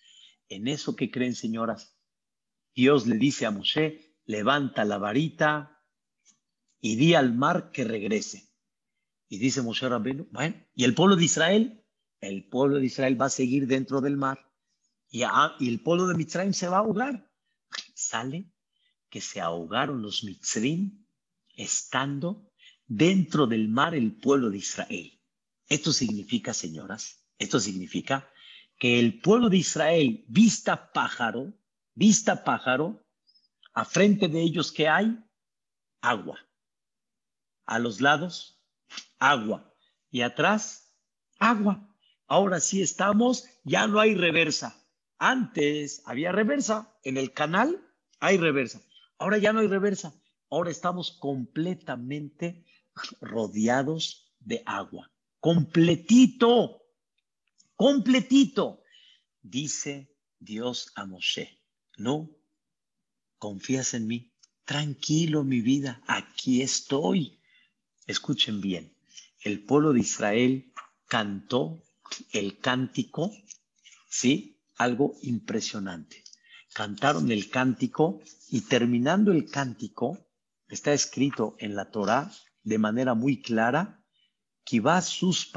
[0.49, 1.97] En eso que creen, señoras,
[2.75, 5.81] Dios le dice a Moshe, levanta la varita
[6.81, 8.51] y di al mar que regrese.
[9.29, 11.85] Y dice Moshe Rabbeinu, bueno, ¿y el pueblo de Israel?
[12.21, 14.53] El pueblo de Israel va a seguir dentro del mar
[15.13, 15.25] y,
[15.69, 17.31] el pueblo de Mitzrayim se va a ahogar.
[17.95, 18.51] Sale
[19.11, 21.07] que se ahogaron los Mitzrim
[21.55, 22.51] estando
[22.87, 25.22] dentro del mar el pueblo de Israel.
[25.73, 28.31] Esto significa, señoras, esto significa
[28.79, 31.55] que el pueblo de Israel vista pájaro,
[31.95, 33.03] vista pájaro,
[33.73, 35.19] a frente de ellos que hay
[36.03, 36.39] agua.
[37.65, 38.63] A los lados,
[39.19, 39.75] agua.
[40.11, 40.95] Y atrás,
[41.39, 41.97] agua.
[42.27, 44.87] Ahora sí estamos, ya no hay reversa.
[45.17, 47.83] Antes había reversa, en el canal
[48.21, 48.83] hay reversa.
[49.17, 50.13] Ahora ya no hay reversa.
[50.51, 52.67] Ahora estamos completamente
[53.23, 55.12] rodeados de agua.
[55.43, 56.85] Completito,
[57.75, 58.85] completito.
[59.43, 61.61] Dice Dios a Moshe,
[61.99, 62.31] no,
[63.39, 64.33] confías en mí.
[64.65, 67.43] Tranquilo, mi vida, aquí estoy.
[68.07, 68.97] Escuchen bien,
[69.41, 70.73] el pueblo de Israel
[71.09, 71.83] cantó
[72.31, 73.33] el cántico,
[74.09, 74.61] ¿sí?
[74.77, 76.23] algo impresionante.
[76.73, 80.25] Cantaron el cántico y terminando el cántico,
[80.69, 82.31] está escrito en la Torá
[82.63, 84.02] de manera muy clara,
[84.65, 85.51] Kibá sus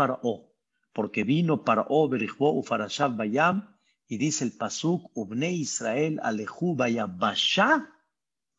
[0.94, 3.76] porque vino para Berihbo Ufarashav Bayam,
[4.08, 7.90] y dice el Pasuk, Ubne Israel Alehu Basha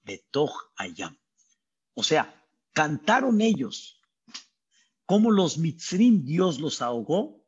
[0.03, 1.17] Betoch Ayam.
[1.95, 4.01] O sea, cantaron ellos
[5.07, 7.47] como los Mitzrim Dios los ahogó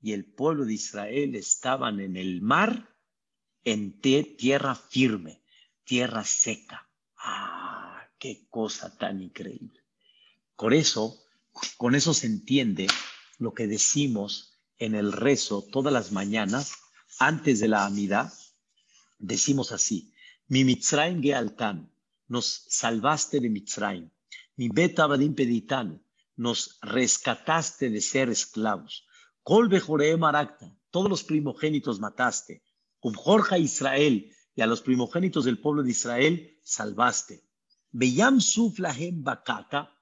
[0.00, 2.96] y el pueblo de Israel estaban en el mar,
[3.62, 5.42] en tierra firme,
[5.84, 6.90] tierra seca.
[7.16, 8.08] ¡Ah!
[8.18, 9.80] ¡Qué cosa tan increíble!
[10.56, 11.23] Por eso,
[11.76, 12.86] con eso se entiende
[13.38, 16.72] lo que decimos en el rezo todas las mañanas,
[17.18, 18.32] antes de la amida,
[19.18, 20.12] decimos así,
[20.48, 21.92] mi Mitzrayim Gealtan,
[22.28, 24.10] nos salvaste de Mitzrayim,
[24.56, 26.04] mi Bet Abadim Peditan,
[26.36, 29.06] nos rescataste de ser esclavos,
[29.44, 32.62] todos los primogénitos mataste.
[33.00, 37.44] Jorge Israel, y a los primogénitos del pueblo de Israel salvaste.
[37.90, 39.93] Beyam suflahem bakata,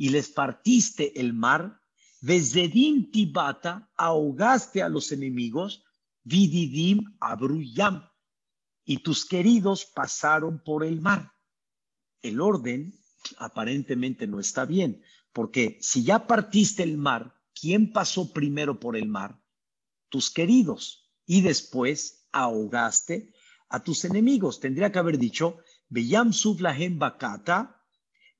[0.00, 1.78] y les partiste el mar.
[2.22, 5.84] Vezedim tibata, ahogaste a los enemigos.
[6.24, 8.02] Vididim abruyam,
[8.84, 11.32] y tus queridos pasaron por el mar.
[12.22, 12.94] El orden
[13.36, 15.02] aparentemente no está bien,
[15.34, 19.38] porque si ya partiste el mar, ¿quién pasó primero por el mar?
[20.08, 21.10] Tus queridos.
[21.26, 23.34] Y después ahogaste
[23.68, 24.60] a tus enemigos.
[24.60, 25.58] Tendría que haber dicho,
[25.90, 27.79] Beyam Suflahem Bakata,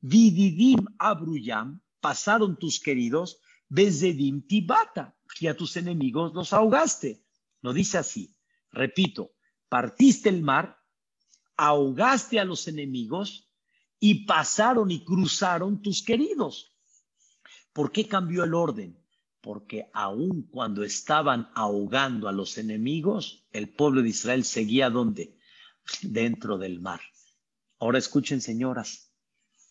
[0.01, 7.25] Vididim Abruyam, pasaron tus queridos, Bezedim Tibata, y a tus enemigos los ahogaste.
[7.63, 8.37] No dice así.
[8.71, 9.33] Repito,
[9.69, 10.79] partiste el mar,
[11.57, 13.53] ahogaste a los enemigos
[13.99, 16.75] y pasaron y cruzaron tus queridos.
[17.73, 19.01] ¿Por qué cambió el orden?
[19.41, 25.37] porque aun cuando estaban ahogando a los enemigos, el pueblo de Israel seguía donde?
[26.03, 27.01] Dentro del mar.
[27.79, 29.10] Ahora escuchen, señoras,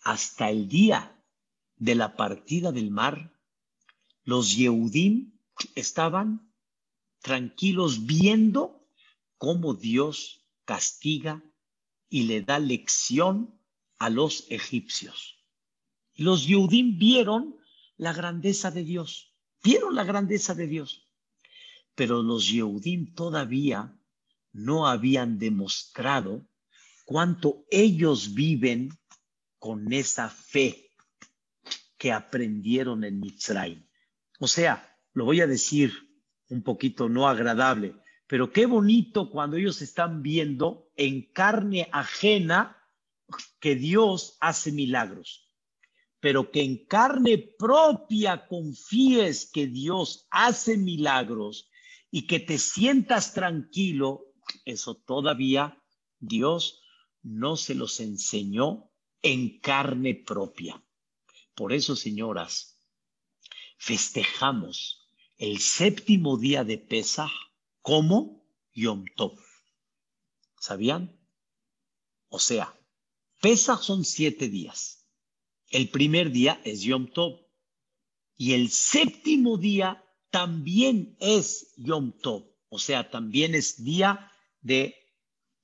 [0.02, 1.16] hasta el día
[1.78, 3.34] de la partida del mar,
[4.24, 5.38] los Yehudim
[5.76, 6.54] estaban
[7.22, 8.88] tranquilos viendo
[9.38, 11.44] cómo Dios castiga
[12.10, 13.60] y le da lección
[13.98, 15.38] a los egipcios.
[16.16, 17.58] Los Yehudim vieron
[17.98, 19.30] la grandeza de Dios
[19.64, 21.08] vieron la grandeza de Dios.
[21.96, 23.96] Pero los Yehudim todavía
[24.52, 26.48] no habían demostrado
[27.06, 28.98] cuánto ellos viven
[29.60, 30.92] con esa fe
[31.98, 33.86] que aprendieron en Mitzrayim.
[34.40, 35.94] O sea, lo voy a decir
[36.50, 37.96] un poquito no agradable,
[38.26, 42.78] pero qué bonito cuando ellos están viendo en carne ajena
[43.60, 45.50] que Dios hace milagros
[46.20, 51.70] pero que en carne propia confíes que Dios hace milagros
[52.12, 54.26] y que te sientas tranquilo,
[54.66, 55.82] eso todavía
[56.20, 56.82] Dios
[57.22, 58.89] no se los enseñó
[59.22, 60.82] en carne propia.
[61.56, 62.80] Por eso, señoras,
[63.78, 65.08] festejamos
[65.38, 67.32] el séptimo día de Pesach
[67.82, 69.40] como Yom Tov.
[70.60, 71.18] ¿Sabían?
[72.28, 72.78] O sea,
[73.42, 75.08] Pesach son siete días.
[75.70, 77.40] El primer día es Yom Tov.
[78.36, 82.50] Y el séptimo día también es Yom Tov.
[82.70, 84.96] O sea, también es día de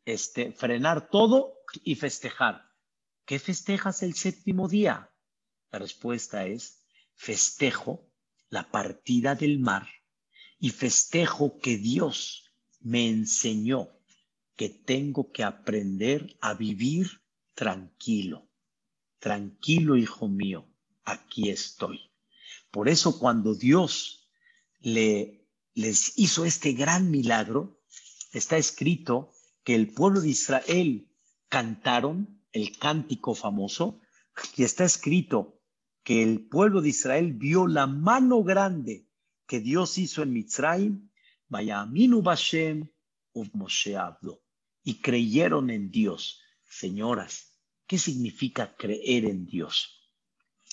[0.06, 1.54] este, frenar todo
[1.84, 2.65] y festejar.
[3.26, 5.12] ¿Qué festejas el séptimo día?
[5.72, 8.08] La respuesta es, festejo
[8.50, 9.88] la partida del mar
[10.60, 13.90] y festejo que Dios me enseñó
[14.56, 17.24] que tengo que aprender a vivir
[17.56, 18.48] tranquilo.
[19.18, 20.70] Tranquilo, hijo mío,
[21.04, 22.12] aquí estoy.
[22.70, 24.30] Por eso cuando Dios
[24.82, 27.82] le, les hizo este gran milagro,
[28.34, 31.10] está escrito que el pueblo de Israel
[31.50, 34.00] cantaron el cántico famoso
[34.56, 35.62] y está escrito
[36.04, 39.08] que el pueblo de Israel vio la mano grande
[39.46, 41.10] que Dios hizo en Mitzrayim,
[41.50, 42.90] Vayaminu Bashem
[43.54, 43.98] Moshe
[44.84, 46.42] y creyeron en Dios.
[46.64, 50.10] Señoras, ¿qué significa creer en Dios?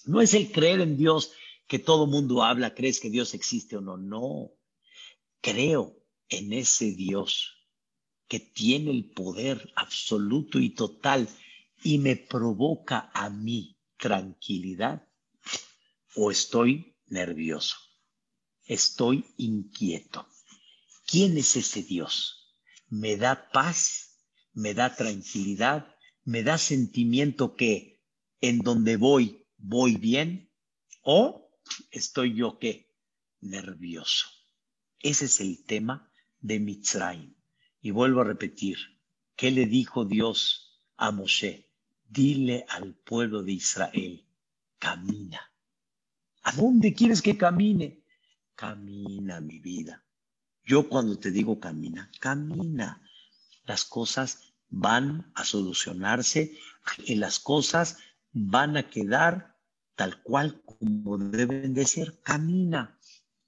[0.05, 1.33] No es el creer en Dios
[1.66, 3.97] que todo mundo habla, crees que Dios existe o no.
[3.97, 4.53] No,
[5.41, 5.97] creo
[6.28, 7.57] en ese Dios
[8.28, 11.28] que tiene el poder absoluto y total
[11.85, 15.09] y me provoca a mí tranquilidad
[16.14, 17.76] o estoy nervioso,
[18.66, 20.26] estoy inquieto.
[21.07, 22.57] ¿Quién es ese Dios?
[22.89, 24.18] ¿Me da paz?
[24.53, 25.95] ¿Me da tranquilidad?
[26.24, 28.03] ¿Me da sentimiento que
[28.41, 30.51] en donde voy voy bien?
[31.03, 31.51] ¿O
[31.91, 32.91] estoy yo qué?
[33.41, 34.28] Nervioso.
[35.01, 37.35] Ese es el tema de Mitzrayim.
[37.80, 38.78] Y vuelvo a repetir,
[39.37, 41.72] ¿qué le dijo Dios a Moshe?
[42.12, 44.22] Dile al pueblo de Israel,
[44.78, 45.40] camina.
[46.42, 48.04] ¿A dónde quieres que camine?
[48.54, 50.04] Camina, mi vida.
[50.62, 53.00] Yo cuando te digo camina, camina.
[53.64, 56.54] Las cosas van a solucionarse
[57.06, 57.96] y las cosas
[58.32, 59.56] van a quedar
[59.94, 62.98] tal cual como deben de ser, camina.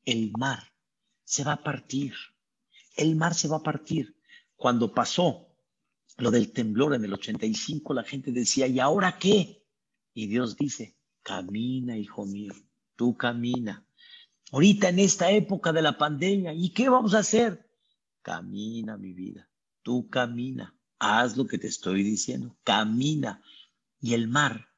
[0.06, 0.72] El mar
[1.22, 2.14] se va a partir.
[2.96, 4.16] El mar se va a partir.
[4.56, 5.53] Cuando pasó
[6.16, 9.64] lo del temblor en el 85, la gente decía, ¿y ahora qué?
[10.12, 12.54] Y Dios dice, camina, hijo mío,
[12.96, 13.86] tú camina.
[14.52, 17.68] Ahorita en esta época de la pandemia, ¿y qué vamos a hacer?
[18.22, 19.50] Camina, mi vida,
[19.82, 23.42] tú camina, haz lo que te estoy diciendo, camina.
[24.00, 24.68] Y el mar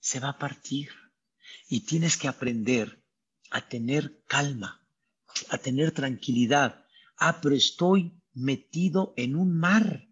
[0.00, 0.90] se va a partir.
[1.68, 3.02] Y tienes que aprender
[3.50, 4.86] a tener calma,
[5.50, 6.86] a tener tranquilidad.
[7.16, 10.08] Ah, pero estoy metido en un mar.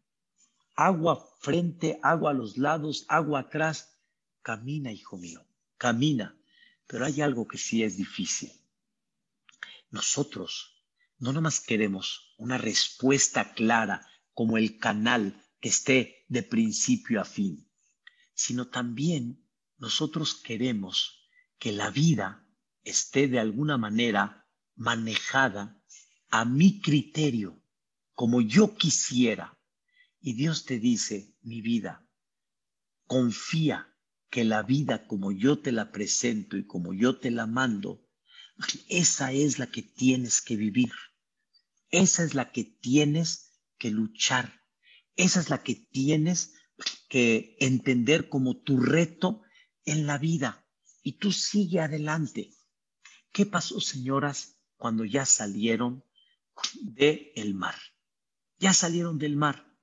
[0.74, 4.00] Agua frente, agua a los lados, agua atrás.
[4.42, 5.44] Camina, hijo mío,
[5.78, 6.36] camina.
[6.86, 8.52] Pero hay algo que sí es difícil.
[9.90, 10.84] Nosotros
[11.18, 17.70] no nomás queremos una respuesta clara como el canal que esté de principio a fin,
[18.34, 19.46] sino también
[19.78, 22.46] nosotros queremos que la vida
[22.82, 25.80] esté de alguna manera manejada
[26.30, 27.62] a mi criterio,
[28.14, 29.56] como yo quisiera.
[30.26, 32.08] Y Dios te dice, mi vida,
[33.06, 33.94] confía
[34.30, 38.08] que la vida como yo te la presento y como yo te la mando,
[38.88, 40.90] esa es la que tienes que vivir.
[41.90, 44.62] Esa es la que tienes que luchar.
[45.14, 46.54] Esa es la que tienes
[47.10, 49.42] que entender como tu reto
[49.84, 50.66] en la vida
[51.02, 52.50] y tú sigue adelante.
[53.30, 56.02] ¿Qué pasó, señoras, cuando ya salieron
[56.80, 57.76] del el mar?
[58.58, 59.73] Ya salieron del mar.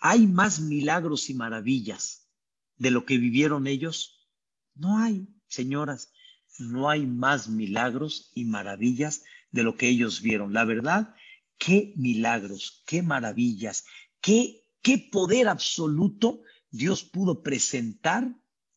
[0.00, 2.28] ¿Hay más milagros y maravillas
[2.76, 4.28] de lo que vivieron ellos?
[4.74, 6.12] No hay, señoras,
[6.58, 10.52] no hay más milagros y maravillas de lo que ellos vieron.
[10.52, 11.14] La verdad,
[11.58, 13.84] qué milagros, qué maravillas,
[14.20, 18.34] qué, qué poder absoluto Dios pudo presentar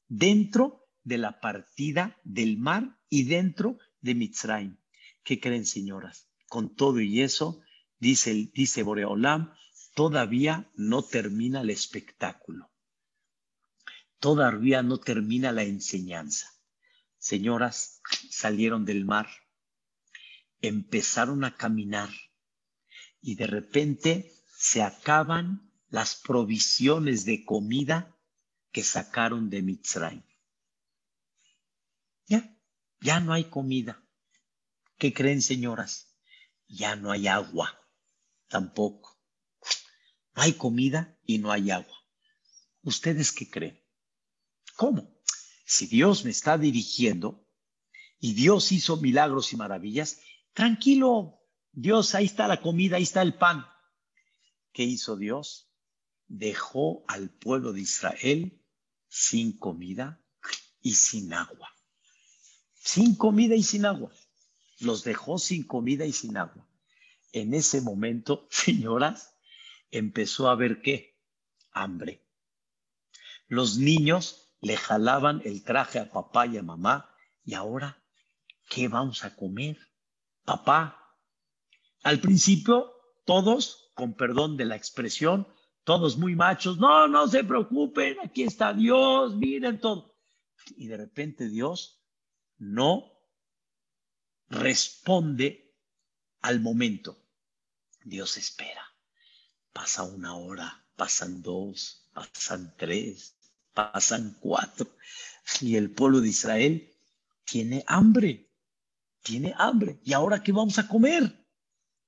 [0.08, 4.78] dentro de la partida del mar y dentro de Mitzrayim.
[5.24, 6.30] ¿Qué creen, señoras?
[6.48, 7.62] Con todo y eso,
[8.00, 9.54] dice, dice Boreolam,
[9.94, 12.72] todavía no termina el espectáculo.
[14.20, 16.48] Todavía no termina la enseñanza.
[17.18, 19.28] Señoras, salieron del mar,
[20.62, 22.10] empezaron a caminar
[23.22, 28.16] y de repente se acaban las provisiones de comida
[28.72, 30.24] que sacaron de Mitzrayim.
[32.28, 32.56] Ya,
[33.02, 34.02] ya no hay comida.
[34.98, 36.16] ¿Qué creen, señoras?
[36.68, 37.78] Ya no hay agua,
[38.48, 39.11] tampoco.
[40.42, 41.96] Hay comida y no hay agua.
[42.82, 43.80] ¿Ustedes qué creen?
[44.76, 45.22] ¿Cómo?
[45.68, 47.48] Si Dios me está dirigiendo
[48.20, 50.20] y Dios hizo milagros y maravillas,
[50.54, 51.40] tranquilo,
[51.72, 53.68] Dios, ahí está la comida, ahí está el pan.
[54.74, 55.70] ¿Qué hizo Dios?
[56.28, 58.66] dejó al pueblo de Israel
[59.10, 60.26] sin comida
[60.82, 61.70] y sin agua.
[62.74, 64.12] Sin comida y sin agua.
[64.80, 66.68] Los dejó sin comida y sin agua.
[67.32, 69.31] En ese momento, señoras,
[69.92, 71.20] empezó a haber qué?
[71.72, 72.26] Hambre.
[73.48, 77.14] Los niños le jalaban el traje a papá y a mamá
[77.44, 78.02] y ahora,
[78.70, 79.78] ¿qué vamos a comer?
[80.46, 80.98] Papá.
[82.04, 82.94] Al principio,
[83.26, 85.48] todos, con perdón de la expresión,
[85.84, 90.16] todos muy machos, no, no se preocupen, aquí está Dios, miren todo.
[90.78, 92.04] Y de repente Dios
[92.58, 93.12] no
[94.50, 95.76] responde
[96.42, 97.18] al momento.
[98.04, 98.91] Dios espera.
[99.74, 103.36] Pasa una hora, pasan dos, pasan tres,
[103.74, 104.96] pasan cuatro.
[105.60, 106.94] Y el pueblo de Israel
[107.46, 108.50] tiene hambre,
[109.24, 110.00] tiene hambre.
[110.04, 111.46] ¿Y ahora qué vamos a comer?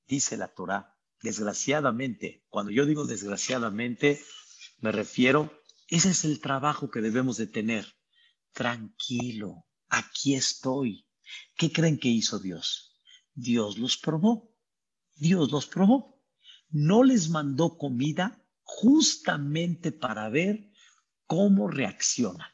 [0.07, 0.93] Dice la Torah
[1.23, 4.21] desgraciadamente, cuando yo digo desgraciadamente,
[4.79, 5.51] me refiero,
[5.87, 7.87] ese es el trabajo que debemos de tener.
[8.51, 11.07] Tranquilo, aquí estoy.
[11.55, 12.99] ¿Qué creen que hizo Dios?
[13.33, 14.53] Dios los probó.
[15.15, 16.12] Dios los probó.
[16.73, 20.71] No les mandó comida justamente para ver
[21.27, 22.49] cómo reaccionan.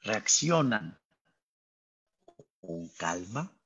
[0.00, 0.98] Reaccionan
[2.60, 3.56] con calma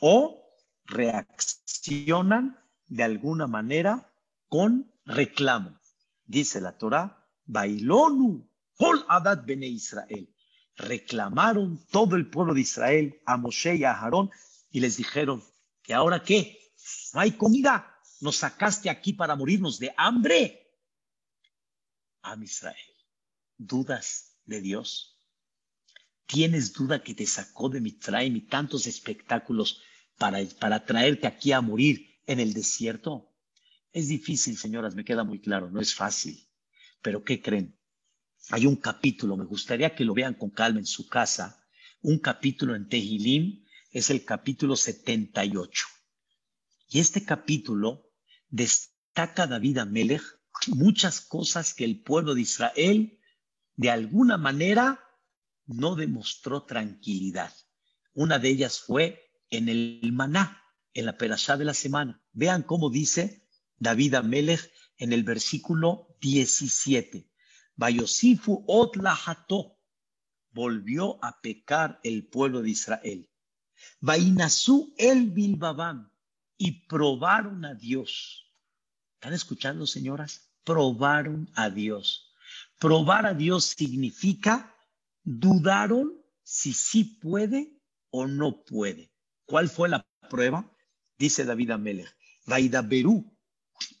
[0.00, 0.44] o
[0.86, 2.58] reaccionan
[2.88, 4.12] de alguna manera
[4.48, 5.78] con reclamo.
[6.24, 10.34] Dice la Torah, Bailonu, Hol Adad Bene Israel.
[10.74, 14.30] Reclamaron todo el pueblo de Israel a Moshe y a Aarón
[14.72, 15.44] y les dijeron,
[15.80, 16.58] ¿que ahora qué?
[17.14, 17.91] No hay comida.
[18.22, 20.42] Nos sacaste aquí para morirnos de hambre.
[22.22, 22.76] Am Israel,
[23.58, 25.18] ¿dudas de Dios?
[26.26, 29.82] ¿Tienes duda que te sacó de Mitraim y tantos espectáculos
[30.18, 33.34] para, para traerte aquí a morir en el desierto.
[33.92, 36.48] Es difícil, señoras, me queda muy claro, no es fácil.
[37.02, 37.76] Pero ¿qué creen?
[38.50, 41.66] Hay un capítulo, me gustaría que lo vean con calma en su casa,
[42.02, 45.86] un capítulo en Tehilim, es el capítulo 78.
[46.88, 48.11] Y este capítulo
[48.52, 50.22] destaca David Amelech
[50.68, 53.18] muchas cosas que el pueblo de Israel
[53.76, 55.00] de alguna manera
[55.66, 57.52] no demostró tranquilidad.
[58.14, 60.62] Una de ellas fue en el maná
[60.94, 62.22] en la perashá de la semana.
[62.32, 63.48] Vean cómo dice
[63.78, 67.28] David Amelech en el versículo 17.
[67.76, 68.96] Vayosifu ot.
[70.50, 73.30] Volvió a pecar el pueblo de Israel.
[74.00, 76.10] Vainasú el bilbabam.
[76.58, 78.41] Y probaron a Dios.
[79.22, 80.50] ¿Están escuchando, señoras?
[80.64, 82.34] Probaron a Dios.
[82.80, 84.74] Probar a Dios significa
[85.22, 89.12] dudaron si sí puede o no puede.
[89.46, 90.68] ¿Cuál fue la prueba?
[91.18, 92.12] dice David Amelech,
[92.88, 93.32] Berú,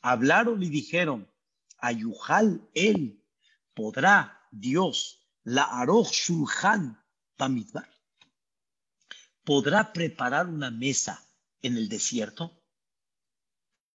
[0.00, 1.30] hablaron y dijeron,
[1.78, 3.24] Ayujal él,
[3.74, 7.00] podrá Dios, la Aroch Shulchan
[7.36, 7.88] Pamidbar,
[9.44, 11.24] podrá preparar una mesa
[11.62, 12.60] en el desierto.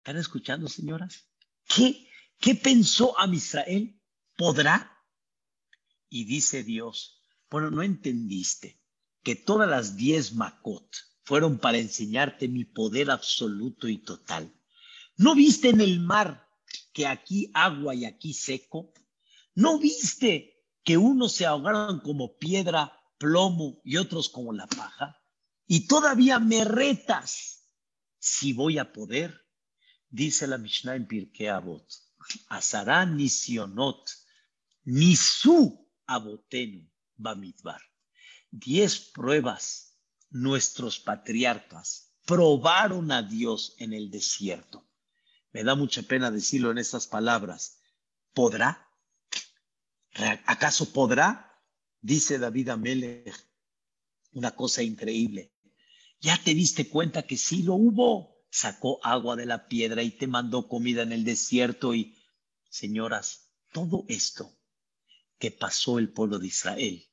[0.08, 1.28] ¿Están escuchando, señoras?
[1.68, 2.08] ¿Qué,
[2.40, 4.02] qué pensó Amisrael?
[4.38, 5.04] ¿Podrá?
[6.08, 8.82] Y dice Dios, bueno, no entendiste
[9.22, 10.96] que todas las diez Makot,
[11.26, 14.50] fueron para enseñarte mi poder absoluto y total.
[15.18, 16.48] ¿No viste en el mar
[16.94, 18.94] que aquí agua y aquí seco?
[19.56, 25.22] ¿No viste que unos se ahogaron como piedra, plomo y otros como la paja?
[25.68, 27.70] Y todavía me retas
[28.20, 29.47] si voy a poder.
[30.10, 31.86] Dice la Mishnah en Pirkei Avot,
[32.50, 34.10] Azará nisionot,
[34.86, 37.82] nisu abotenu bamidbar.
[38.52, 39.98] Diez pruebas
[40.30, 44.88] nuestros patriarcas probaron a Dios en el desierto.
[45.52, 47.80] Me da mucha pena decirlo en estas palabras.
[48.34, 48.88] ¿Podrá?
[50.46, 51.62] ¿Acaso podrá?
[52.02, 53.36] Dice David Amelech.
[54.32, 55.54] Una cosa increíble.
[56.20, 58.37] Ya te diste cuenta que sí lo hubo.
[58.50, 62.18] Sacó agua de la piedra y te mandó comida en el desierto y,
[62.70, 64.58] señoras, todo esto
[65.38, 67.08] que pasó el pueblo de Israel.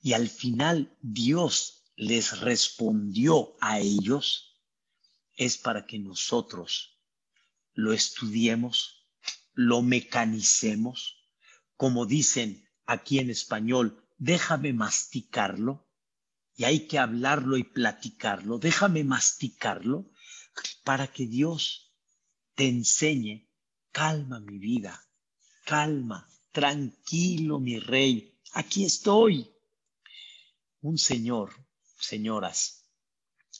[0.00, 4.46] Y al final Dios les respondió a ellos
[5.36, 6.98] es para que nosotros
[7.74, 9.06] lo estudiemos,
[9.52, 11.16] lo mecanicemos,
[11.76, 15.86] como dicen aquí en español, déjame masticarlo,
[16.54, 20.10] y hay que hablarlo y platicarlo, déjame masticarlo,
[20.84, 21.92] para que Dios
[22.54, 23.48] te enseñe,
[23.92, 25.04] calma mi vida,
[25.64, 29.50] calma, tranquilo mi rey, aquí estoy.
[30.80, 31.66] Un señor
[31.98, 32.84] señoras,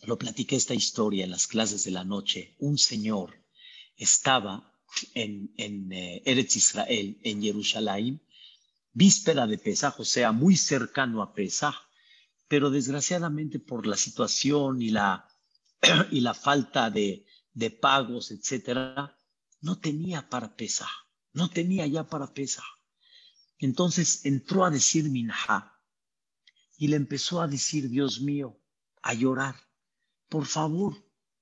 [0.05, 2.55] lo platiqué esta historia en las clases de la noche.
[2.59, 3.35] Un señor
[3.97, 4.73] estaba
[5.15, 8.21] en, en eh, Eretz Israel, en Jerusalén,
[8.93, 11.75] víspera de Pesaj, o sea, muy cercano a Pesaj,
[12.49, 15.29] pero desgraciadamente por la situación y la,
[16.11, 19.17] y la falta de, de pagos, etcétera,
[19.61, 20.91] no tenía para Pesaj,
[21.33, 22.65] no tenía ya para Pesaj.
[23.59, 25.73] Entonces entró a decir Minha
[26.77, 28.61] y le empezó a decir, Dios mío,
[29.03, 29.57] a llorar,
[30.29, 30.95] por favor,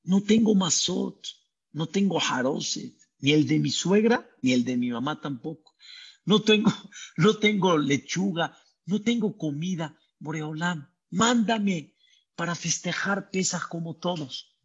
[0.05, 1.27] no tengo masot,
[1.73, 5.75] no tengo jaroset, ni el de mi suegra, ni el de mi mamá tampoco.
[6.25, 6.71] No tengo,
[7.17, 8.57] no tengo lechuga,
[8.87, 9.99] no tengo comida.
[10.19, 11.94] Boreolam, mándame
[12.37, 14.57] para festejar pesas como todos.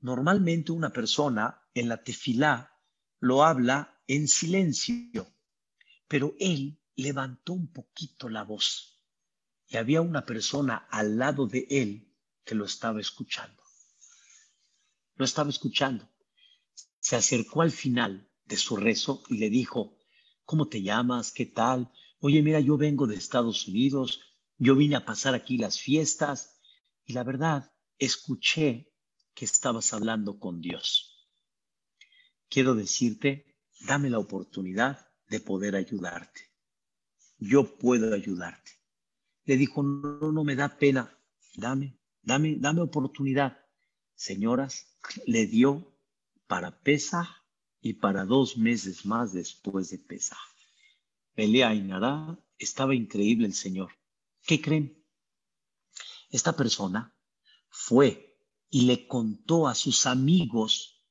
[0.00, 2.72] Normalmente una persona en la tefilá
[3.20, 5.26] lo habla en silencio,
[6.06, 9.02] pero él levantó un poquito la voz
[9.66, 13.62] y había una persona al lado de él que lo estaba escuchando.
[15.16, 16.08] Lo estaba escuchando
[17.08, 19.96] se acercó al final de su rezo y le dijo,
[20.44, 21.32] ¿cómo te llamas?
[21.32, 21.90] ¿Qué tal?
[22.20, 24.20] Oye, mira, yo vengo de Estados Unidos,
[24.58, 26.57] yo vine a pasar aquí las fiestas
[27.08, 28.92] y la verdad, escuché
[29.34, 31.26] que estabas hablando con Dios.
[32.50, 33.56] Quiero decirte,
[33.86, 36.52] dame la oportunidad de poder ayudarte.
[37.38, 38.72] Yo puedo ayudarte.
[39.46, 41.18] Le dijo, no, no me da pena,
[41.56, 43.56] dame, dame, dame oportunidad.
[44.14, 45.98] Señoras, le dio
[46.46, 47.26] para Pesaj
[47.80, 50.38] y para dos meses más después de Pesaj.
[51.34, 53.92] Pelea y Nará, estaba increíble el Señor.
[54.42, 54.97] ¿Qué creen?
[56.30, 57.14] Esta persona
[57.68, 58.38] fue
[58.70, 61.02] y le contó a sus amigos,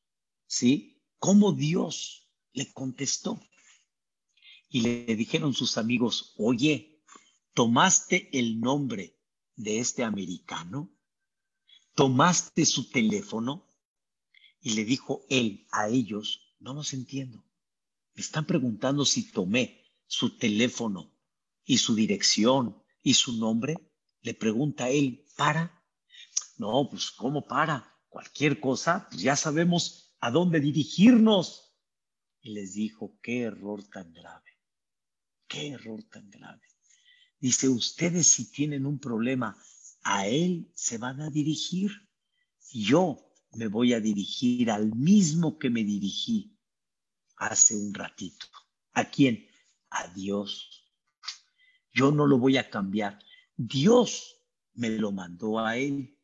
[0.46, 1.02] ¿sí?
[1.20, 3.40] Cómo Dios le contestó.
[4.70, 7.02] Y le dijeron sus amigos, oye,
[7.54, 9.18] ¿tomaste el nombre
[9.56, 10.92] de este americano?
[11.96, 13.74] ¿Tomaste su teléfono?
[14.62, 17.44] Y le dijo él a ellos, no los entiendo.
[18.14, 21.14] Me están preguntando si tomé su teléfono
[21.66, 23.78] y su dirección y su nombre.
[24.28, 25.82] Le pregunta él, ¿para?
[26.58, 27.96] No, pues ¿cómo para?
[28.10, 31.74] Cualquier cosa, pues ya sabemos a dónde dirigirnos.
[32.42, 34.52] Y les dijo, qué error tan grave,
[35.48, 36.68] qué error tan grave.
[37.40, 39.58] Dice, ustedes si tienen un problema,
[40.04, 41.92] a él se van a dirigir.
[42.74, 46.60] Yo me voy a dirigir al mismo que me dirigí
[47.38, 48.48] hace un ratito.
[48.92, 49.48] ¿A quién?
[49.90, 50.86] A Dios.
[51.94, 53.20] Yo no lo voy a cambiar.
[53.58, 54.40] Dios
[54.76, 56.18] me lo mandó a él.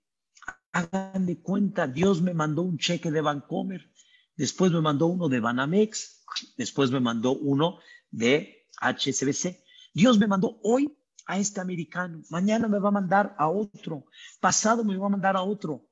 [0.71, 3.91] Hagan de cuenta, Dios me mandó un cheque de Vancomer,
[4.35, 6.23] después me mandó uno de Banamex,
[6.57, 7.79] después me mandó uno
[8.09, 9.63] de HSBC.
[9.93, 14.05] Dios me mandó hoy a este americano, mañana me va a mandar a otro,
[14.39, 15.87] pasado me va a mandar a otro.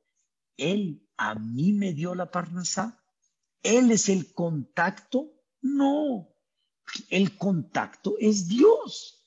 [0.58, 3.00] Él a mí me dio la parnasá.
[3.64, 5.32] Él es el contacto.
[5.62, 6.30] No,
[7.10, 9.24] el contacto es Dios.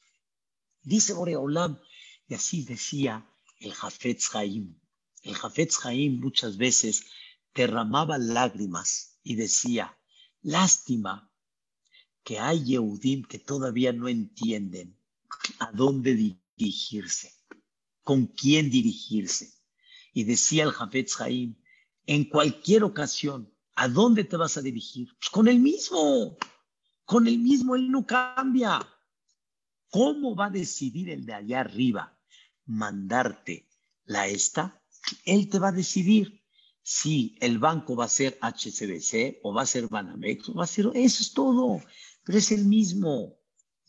[0.82, 1.78] Dice Boreolam,
[2.26, 3.26] y así decía
[3.60, 4.78] el Jafetz Haim.
[5.22, 7.04] El Jafetz Haim muchas veces
[7.54, 9.96] derramaba lágrimas y decía,
[10.42, 11.30] lástima
[12.22, 14.98] que hay Yehudim que todavía no entienden
[15.58, 17.32] a dónde dirigirse,
[18.02, 19.52] con quién dirigirse.
[20.12, 21.56] Y decía el Jafetz Haim,
[22.06, 25.08] en cualquier ocasión, ¿a dónde te vas a dirigir?
[25.18, 26.36] Pues con el mismo,
[27.04, 28.86] con el mismo, él no cambia.
[29.90, 32.13] ¿Cómo va a decidir el de allá arriba
[32.66, 33.68] mandarte
[34.04, 34.82] la esta?
[35.24, 36.42] Él te va a decidir
[36.82, 40.90] si el banco va a ser HCBC o va a ser Banamex va a ser,
[40.94, 41.82] eso es todo,
[42.24, 43.38] pero es el mismo,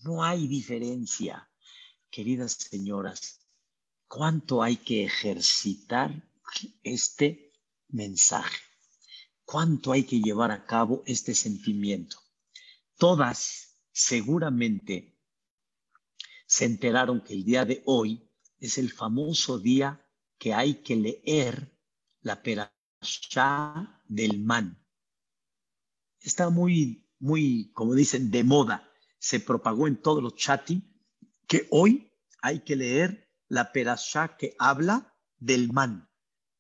[0.04, 1.50] no hay diferencia.
[2.10, 3.42] Queridas señoras,
[4.08, 6.24] ¿cuánto hay que ejercitar
[6.84, 7.46] este
[7.90, 8.62] mensaje.
[9.44, 12.18] ¿Cuánto hay que llevar a cabo este sentimiento?
[12.98, 15.18] Todas seguramente
[16.48, 18.25] se enteraron que el día de hoy
[18.60, 20.06] es el famoso día
[20.38, 21.78] que hay que leer
[22.22, 24.84] la perashá del man.
[26.20, 28.90] Está muy, muy, como dicen, de moda.
[29.20, 30.84] Se propagó en todos los chatting
[31.48, 36.10] que hoy hay que leer la perashá que habla del man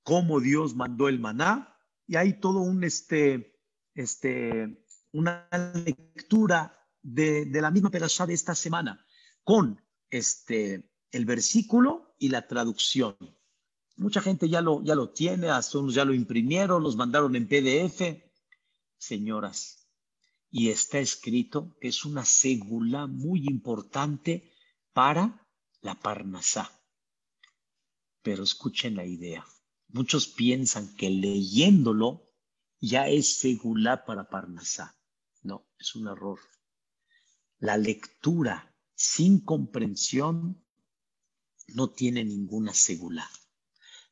[0.05, 1.75] cómo Dios mandó el maná,
[2.07, 3.59] y hay todo un, este,
[3.95, 9.03] este, una lectura de, la misma perashá de esta semana,
[9.43, 13.15] con este, el versículo y la traducción.
[13.95, 17.47] Mucha gente ya lo, ya lo tiene, hasta unos ya lo imprimieron, los mandaron en
[17.47, 18.21] PDF.
[18.97, 19.87] Señoras,
[20.51, 24.51] y está escrito que es una segula muy importante
[24.91, 25.47] para
[25.81, 26.69] la Parnasá.
[28.21, 29.45] Pero escuchen la idea.
[29.87, 32.29] Muchos piensan que leyéndolo
[32.81, 34.99] ya es segulá para Parnasá.
[35.43, 36.39] No, es un error.
[37.59, 40.64] La lectura sin comprensión
[41.67, 43.29] no tiene ninguna segula.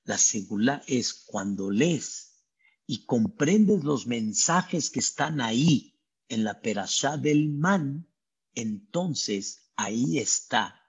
[0.04, 2.46] La segula es cuando lees
[2.86, 8.08] y comprendes los mensajes que están ahí en la perashá del man,
[8.54, 10.82] entonces ahí está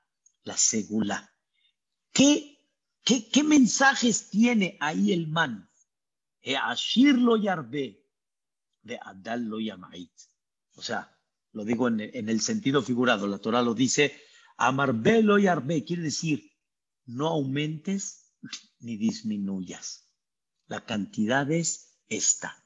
[0.43, 1.33] la segula.
[2.13, 2.61] ¿Qué,
[3.45, 5.71] mensajes tiene ahí el man?
[6.63, 8.05] Ashir lo yarbe,
[8.83, 10.13] de adal lo yamait.
[10.75, 11.17] O sea,
[11.53, 14.21] lo digo en, el sentido figurado, la Torah lo dice,
[14.57, 16.54] amarbelo y arbe, quiere decir,
[17.07, 18.35] no aumentes
[18.81, 20.11] ni disminuyas.
[20.67, 22.65] La cantidad es esta.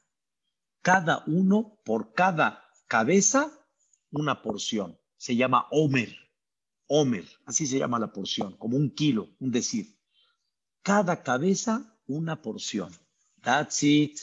[0.81, 3.51] Cada uno por cada cabeza,
[4.11, 4.99] una porción.
[5.17, 6.15] Se llama Omer.
[6.87, 9.99] Omer, así se llama la porción, como un kilo, un decir.
[10.81, 12.91] Cada cabeza, una porción.
[13.43, 14.17] That's it.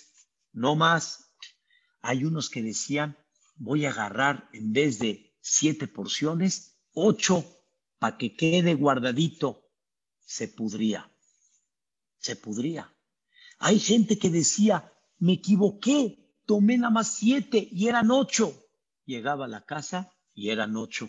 [0.53, 1.33] No más.
[2.01, 3.17] Hay unos que decían,
[3.57, 7.45] voy a agarrar en vez de siete porciones, ocho
[7.99, 9.66] para que quede guardadito.
[10.27, 11.11] Se pudría.
[12.19, 12.93] Se pudría.
[13.59, 18.53] Hay gente que decía, me equivoqué, tomé nada más siete y eran ocho.
[19.07, 21.09] Llegaba a la casa y eran ocho.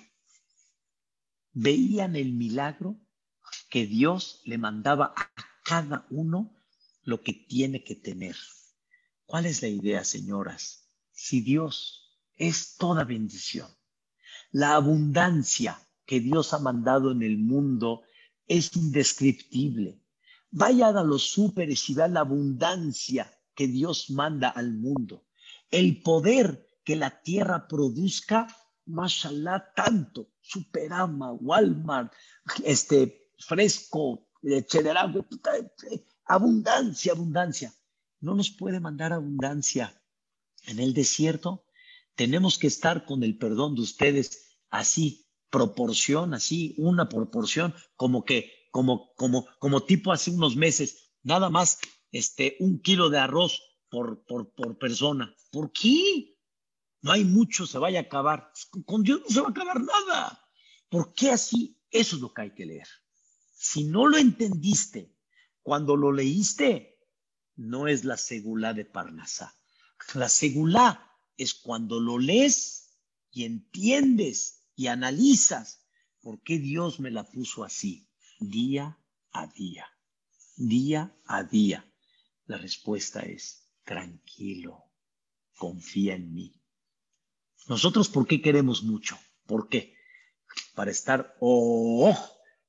[1.51, 3.01] Veían el milagro
[3.69, 5.31] que Dios le mandaba a
[5.63, 6.55] cada uno
[7.03, 8.35] lo que tiene que tener.
[9.25, 10.87] ¿Cuál es la idea, señoras?
[11.11, 13.67] Si Dios es toda bendición.
[14.51, 18.03] La abundancia que Dios ha mandado en el mundo
[18.47, 19.99] es indescriptible.
[20.51, 25.25] Vaya a los súperes y vea la abundancia que Dios manda al mundo.
[25.69, 28.47] El poder que la tierra produzca,
[28.85, 30.29] mashallah, tanto.
[30.39, 32.13] Superama, Walmart,
[32.63, 35.13] este, fresco, etcétera.
[36.25, 37.73] Abundancia, abundancia.
[38.21, 40.01] No nos puede mandar abundancia
[40.65, 41.67] en el desierto
[42.17, 45.26] tenemos que estar con el perdón de ustedes así,
[45.57, 51.79] proporción, así, una proporción, como que, como, como, como tipo hace unos meses, nada más
[52.11, 55.35] este, un kilo de arroz por, por, por persona.
[55.51, 56.37] ¿Por qué?
[57.01, 58.51] No hay mucho, se vaya a acabar.
[58.85, 60.45] Con Dios no se va a acabar nada.
[60.89, 61.81] ¿Por qué así?
[61.89, 62.87] Eso es lo que hay que leer.
[63.53, 65.15] Si no lo entendiste
[65.63, 66.99] cuando lo leíste,
[67.55, 69.55] no es la segula de Parnasá.
[70.13, 72.99] La segula es cuando lo lees
[73.31, 75.85] y entiendes y analizas
[76.21, 78.07] por qué Dios me la puso así,
[78.39, 78.97] día
[79.31, 79.87] a día,
[80.55, 81.91] día a día.
[82.45, 84.85] La respuesta es, tranquilo,
[85.57, 86.61] confía en mí.
[87.67, 89.17] Nosotros, ¿por qué queremos mucho?
[89.47, 89.95] ¿Por qué?
[90.75, 92.15] Para estar, oh,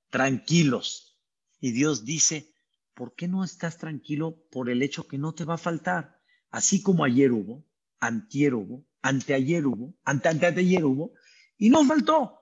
[0.09, 1.21] tranquilos.
[1.61, 2.55] Y Dios dice,
[2.95, 6.21] ¿por qué no estás tranquilo por el hecho que no te va a faltar?
[6.51, 7.67] Así como ayer hubo,
[8.01, 11.13] antier hubo, anteayer hubo, ante, anteayer hubo,
[11.59, 12.39] y no faltó.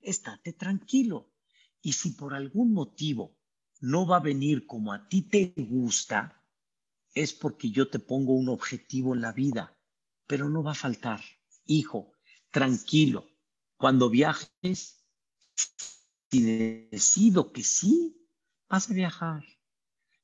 [0.00, 1.32] Estate tranquilo.
[1.80, 3.38] Y si por algún motivo
[3.80, 6.40] no va a venir como a ti te gusta,
[7.14, 9.76] es porque yo te pongo un objetivo en la vida,
[10.26, 11.20] pero no va a faltar.
[11.66, 12.12] Hijo,
[12.50, 13.26] tranquilo.
[13.76, 15.04] Cuando viajes,
[16.30, 16.42] si
[16.90, 18.16] decido que sí,
[18.68, 19.44] vas a viajar.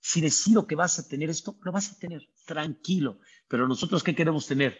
[0.01, 3.19] Si decido que vas a tener esto, lo vas a tener tranquilo.
[3.49, 4.79] Pero nosotros, ¿qué queremos tener?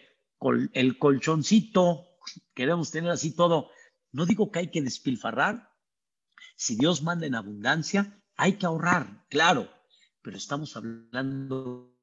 [0.71, 2.08] el colchoncito,
[2.53, 3.69] queremos tener así todo.
[4.11, 5.71] No digo que hay que despilfarrar.
[6.55, 9.69] Si Dios manda en abundancia, hay que ahorrar, claro.
[10.21, 11.95] Pero estamos hablando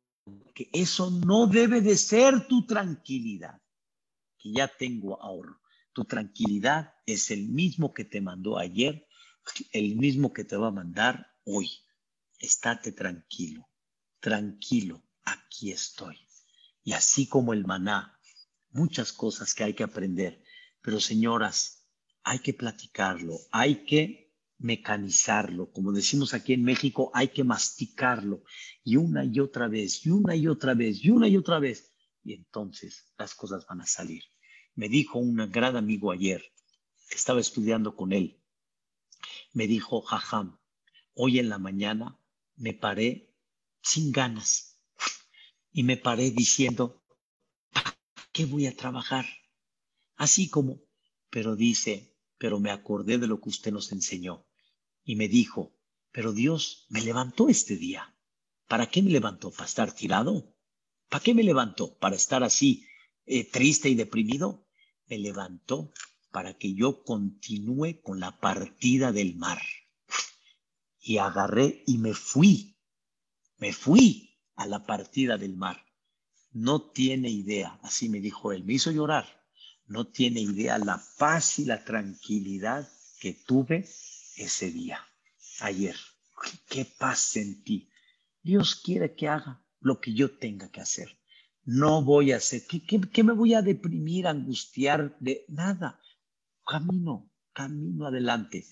[0.55, 3.61] que eso no debe de ser tu tranquilidad,
[4.39, 5.61] que ya tengo ahorro.
[5.93, 9.07] Tu tranquilidad es el mismo que te mandó ayer,
[9.73, 11.71] el mismo que te va a mandar hoy.
[12.39, 13.69] Estate tranquilo,
[14.21, 16.19] tranquilo, aquí estoy.
[16.85, 18.16] Y así como el maná,
[18.77, 20.43] muchas cosas que hay que aprender.
[20.83, 21.87] Pero señoras,
[22.23, 25.71] hay que platicarlo, hay que mecanizarlo.
[25.73, 28.43] Como decimos aquí en México, hay que masticarlo.
[28.85, 31.93] Y una y otra vez, y una y otra vez, y una y otra vez.
[32.23, 34.23] Y entonces las cosas van a salir.
[34.75, 36.43] Me dijo un gran amigo ayer,
[37.11, 38.43] estaba estudiando con él,
[39.53, 40.59] me dijo, Jajam,
[41.15, 42.21] hoy en la mañana
[42.57, 43.33] me paré
[43.83, 44.79] sin ganas
[45.73, 47.06] y me paré diciendo, ¿para
[48.37, 49.25] qué voy a trabajar?
[50.15, 50.83] Así como,
[51.31, 54.47] pero dice, pero me acordé de lo que usted nos enseñó
[55.05, 55.75] y me dijo,
[56.13, 58.15] pero Dios me levantó este día.
[58.69, 59.51] ¿Para qué me levantó?
[59.53, 60.55] ¿Para estar tirado?
[61.09, 61.97] ¿Para qué me levantó?
[61.97, 62.87] ¿Para estar así
[63.25, 64.69] eh, triste y deprimido?
[65.07, 65.91] Me levantó
[66.31, 69.63] para que yo continúe con la partida del mar.
[71.01, 72.77] Y agarré y me fui
[73.59, 75.86] me fui a la partida del mar.
[76.57, 79.27] No tiene idea, así me dijo él, me hizo llorar,
[79.89, 82.89] no tiene idea la paz y la tranquilidad
[83.21, 83.87] que tuve
[84.37, 85.07] ese día,
[85.61, 85.97] ayer.
[86.67, 87.91] Qué paz sentí.
[88.43, 91.19] Dios quiere que haga lo que yo tenga que hacer.
[91.65, 96.01] No voy a hacer, ¿qué, me voy a deprimir, angustiar de nada?
[96.65, 98.65] Camino, camino adelante.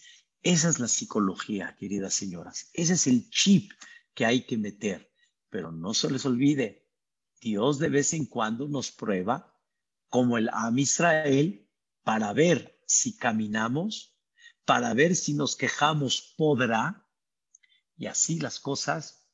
[0.42, 2.70] Esa es la psicología, queridas señoras.
[2.72, 3.72] Ese es el chip
[4.14, 5.10] que hay que meter.
[5.50, 6.83] Pero no se les olvide,
[7.44, 9.54] Dios de vez en cuando nos prueba
[10.08, 11.68] como el Am Israel
[12.02, 14.16] para ver si caminamos,
[14.64, 17.06] para ver si nos quejamos, podrá.
[17.98, 19.28] Y así las cosas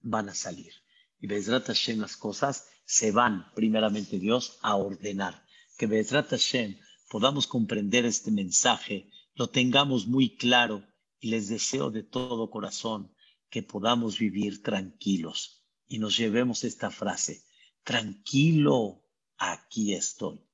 [0.00, 0.72] van a salir.
[1.18, 5.44] Y Bezrat Hashem las cosas se van, primeramente Dios, a ordenar.
[5.76, 6.78] Que Bezrat Hashem
[7.10, 10.86] podamos comprender este mensaje lo tengamos muy claro
[11.18, 13.12] y les deseo de todo corazón
[13.50, 17.42] que podamos vivir tranquilos y nos llevemos esta frase,
[17.88, 19.00] tranquilo,
[19.38, 20.44] aquí estoy.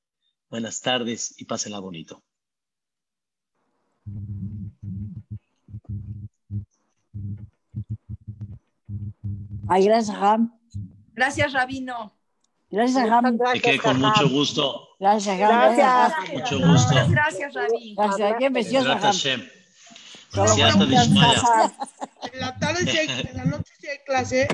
[0.49, 2.23] Buenas tardes y pásenla bonito.
[9.69, 10.57] Ay, gracias, Ram.
[11.13, 12.17] Gracias, Rabino.
[12.71, 13.37] Gracias, Ram.
[13.61, 14.91] que con mucho gusto.
[15.01, 15.75] Gracias, Ram.
[15.75, 16.35] Gracias.
[16.35, 16.95] Mucho gusto.
[17.09, 18.03] Gracias, Rabino.
[18.03, 18.85] Gracias.
[18.87, 19.01] Ram.
[19.01, 19.49] Hashem.
[20.31, 21.73] Siyata Dishmaya.
[22.33, 24.47] En la tarde en la noche sí hay clase.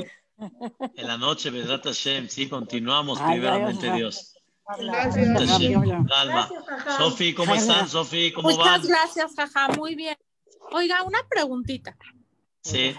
[0.96, 3.92] En la noche, Bezrat Hashem, sí, continuamos Ay, primeramente.
[3.92, 4.34] Dios.
[4.78, 6.48] Gracias.
[6.96, 8.32] Sofi, ¿cómo están, Sofi?
[8.32, 8.86] ¿Cómo Muchas van?
[8.86, 10.16] gracias, jaja, muy bien.
[10.72, 11.96] Oiga, una preguntita.
[12.62, 12.94] Sí,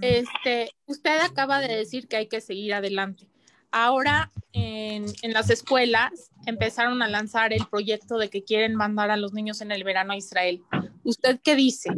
[0.00, 3.28] Este, usted acaba de decir que hay que seguir adelante.
[3.70, 9.16] Ahora en, en las escuelas empezaron a lanzar el proyecto de que quieren mandar a
[9.16, 10.62] los niños en el verano a Israel.
[11.04, 11.90] ¿Usted qué dice?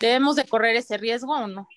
[0.00, 1.68] ¿Debemos de correr ese riesgo o no?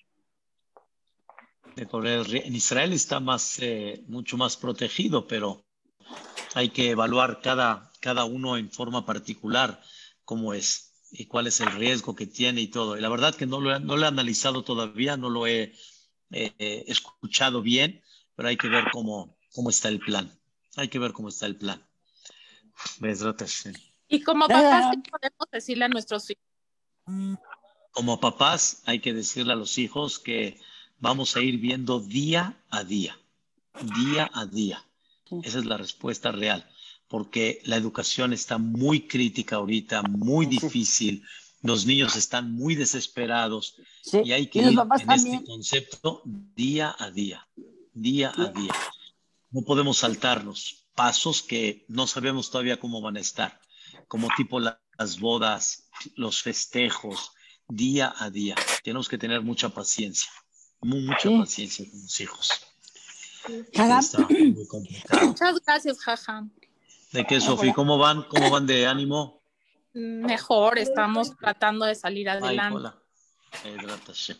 [1.78, 2.26] De correr.
[2.26, 5.64] ri- En Israel está más, eh, mucho más protegido, pero
[6.54, 9.80] hay que evaluar cada, cada uno en forma particular
[10.24, 12.98] cómo es y cuál es el riesgo que tiene y todo.
[12.98, 15.72] Y la verdad que no lo, he- no lo he analizado todavía, no lo he
[16.30, 18.02] eh, escuchado bien,
[18.34, 20.30] pero hay que ver cómo, cómo está el plan.
[20.76, 21.82] Hay que ver cómo está el plan.
[24.08, 26.44] Y como papás, ¿qué podemos decirle a nuestros hijos?
[27.92, 30.60] Como papás, hay que decirle a los hijos que
[30.98, 33.18] vamos a ir viendo día a día,
[34.04, 34.84] día a día.
[35.42, 36.68] Esa es la respuesta real,
[37.06, 41.22] porque la educación está muy crítica ahorita, muy difícil.
[41.62, 44.20] Los niños están muy desesperados Sí.
[44.24, 45.34] y hay que Y ir en también.
[45.34, 47.46] este concepto día a día,
[47.92, 48.72] día a día.
[49.50, 53.60] No podemos saltarnos pasos que no sabemos todavía cómo van a estar,
[54.08, 57.32] como tipo la- las bodas, los festejos,
[57.68, 58.56] día a día.
[58.82, 60.30] Tenemos que tener mucha paciencia,
[60.80, 61.38] mucha Sí.
[61.38, 62.50] paciencia con los hijos.
[63.74, 63.98] Jajam.
[64.00, 65.26] Está muy complicado.
[65.28, 66.44] Muchas gracias, jaja.
[67.12, 67.72] ¿De qué, Sofi?
[67.72, 68.22] ¿Cómo van?
[68.24, 69.40] ¿Cómo van de ánimo?
[69.94, 72.76] Mejor, estamos tratando de salir Ay, adelante.
[72.76, 72.98] hola.
[73.64, 74.36] Bezrat Hashem.